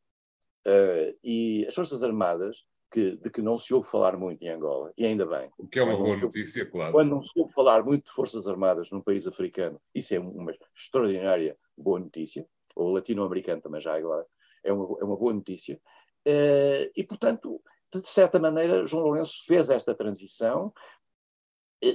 Uh, 0.67 1.17
e 1.23 1.65
as 1.67 1.73
Forças 1.73 2.03
Armadas 2.03 2.65
que, 2.91 3.17
de 3.17 3.29
que 3.29 3.41
não 3.41 3.57
se 3.57 3.73
ouve 3.73 3.87
falar 3.87 4.17
muito 4.17 4.41
em 4.43 4.49
Angola, 4.49 4.91
e 4.97 5.05
ainda 5.05 5.25
bem. 5.25 5.49
O 5.57 5.67
que 5.67 5.79
é 5.79 5.83
uma 5.83 5.97
boa 5.97 6.17
notícia, 6.17 6.65
claro. 6.65 6.91
Quando 6.91 7.09
não 7.09 7.21
se 7.21 7.31
ouve 7.35 7.53
falar 7.53 7.83
muito 7.83 8.05
de 8.05 8.11
Forças 8.11 8.47
Armadas 8.47 8.91
num 8.91 9.01
país 9.01 9.27
africano, 9.27 9.79
isso 9.93 10.13
é 10.13 10.19
uma 10.19 10.53
extraordinária 10.75 11.57
boa 11.77 11.99
notícia. 11.99 12.47
ou 12.75 12.93
latino-americano 12.93 13.61
também 13.61 13.81
já 13.81 13.95
agora, 13.95 14.25
é 14.63 14.73
uma, 14.73 14.99
é 14.99 15.03
uma 15.03 15.17
boa 15.17 15.33
notícia. 15.33 15.79
Uh, 16.27 16.91
e, 16.95 17.03
portanto, 17.03 17.61
de 17.93 18.01
certa 18.01 18.39
maneira, 18.39 18.85
João 18.85 19.03
Lourenço 19.03 19.43
fez 19.45 19.69
esta 19.69 19.95
transição, 19.95 20.73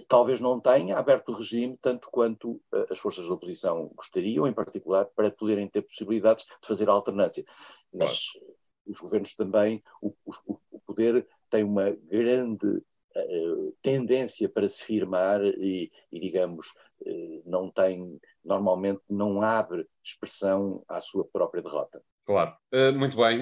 talvez 0.08 0.40
não 0.40 0.58
tenha 0.60 0.96
aberto 0.96 1.30
o 1.30 1.36
regime 1.36 1.76
tanto 1.80 2.08
quanto 2.10 2.52
uh, 2.52 2.86
as 2.90 2.98
forças 2.98 3.26
da 3.26 3.34
oposição 3.34 3.90
gostariam, 3.94 4.46
em 4.46 4.52
particular, 4.52 5.06
para 5.14 5.30
poderem 5.30 5.68
ter 5.68 5.82
possibilidades 5.82 6.44
de 6.44 6.66
fazer 6.66 6.88
alternância. 6.88 7.44
Mas 7.92 8.30
claro. 8.30 8.56
os 8.86 8.98
governos 8.98 9.34
também, 9.34 9.82
o, 10.00 10.14
o, 10.24 10.58
poder 10.86 11.26
tem 11.50 11.62
uma 11.62 11.90
grande 11.90 12.66
uh, 12.66 13.76
tendência 13.80 14.48
para 14.48 14.68
se 14.68 14.82
firmar 14.82 15.40
e, 15.42 15.90
e 16.10 16.20
digamos, 16.20 16.66
uh, 17.02 17.42
não 17.46 17.70
tem, 17.70 18.20
normalmente 18.44 19.00
não 19.08 19.40
abre 19.40 19.86
expressão 20.02 20.82
à 20.88 21.00
sua 21.00 21.24
própria 21.24 21.62
derrota. 21.62 22.02
Claro. 22.26 22.56
Uh, 22.72 22.92
muito 22.98 23.16
bem, 23.16 23.40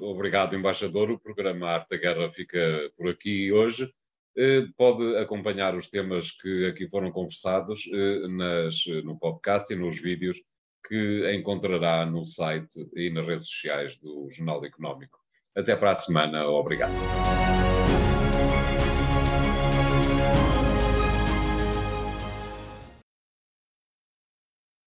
obrigado, 0.00 0.54
embaixador. 0.54 1.10
O 1.10 1.18
programa 1.18 1.68
Arte 1.68 1.90
da 1.90 1.96
Guerra 1.96 2.32
fica 2.32 2.90
por 2.96 3.08
aqui 3.08 3.52
hoje. 3.52 3.92
Pode 4.76 5.16
acompanhar 5.16 5.76
os 5.76 5.88
temas 5.88 6.32
que 6.32 6.66
aqui 6.66 6.88
foram 6.88 7.12
conversados 7.12 7.84
nas, 8.30 8.84
no 9.04 9.16
podcast 9.16 9.72
e 9.72 9.76
nos 9.76 10.00
vídeos 10.02 10.42
que 10.88 11.32
encontrará 11.32 12.04
no 12.04 12.26
site 12.26 12.84
e 12.96 13.10
nas 13.10 13.26
redes 13.26 13.48
sociais 13.48 13.96
do 13.96 14.28
Jornal 14.28 14.64
Económico. 14.64 15.23
Até 15.56 15.76
para 15.76 15.92
a 15.92 15.94
semana. 15.94 16.46
Obrigado. 16.46 16.92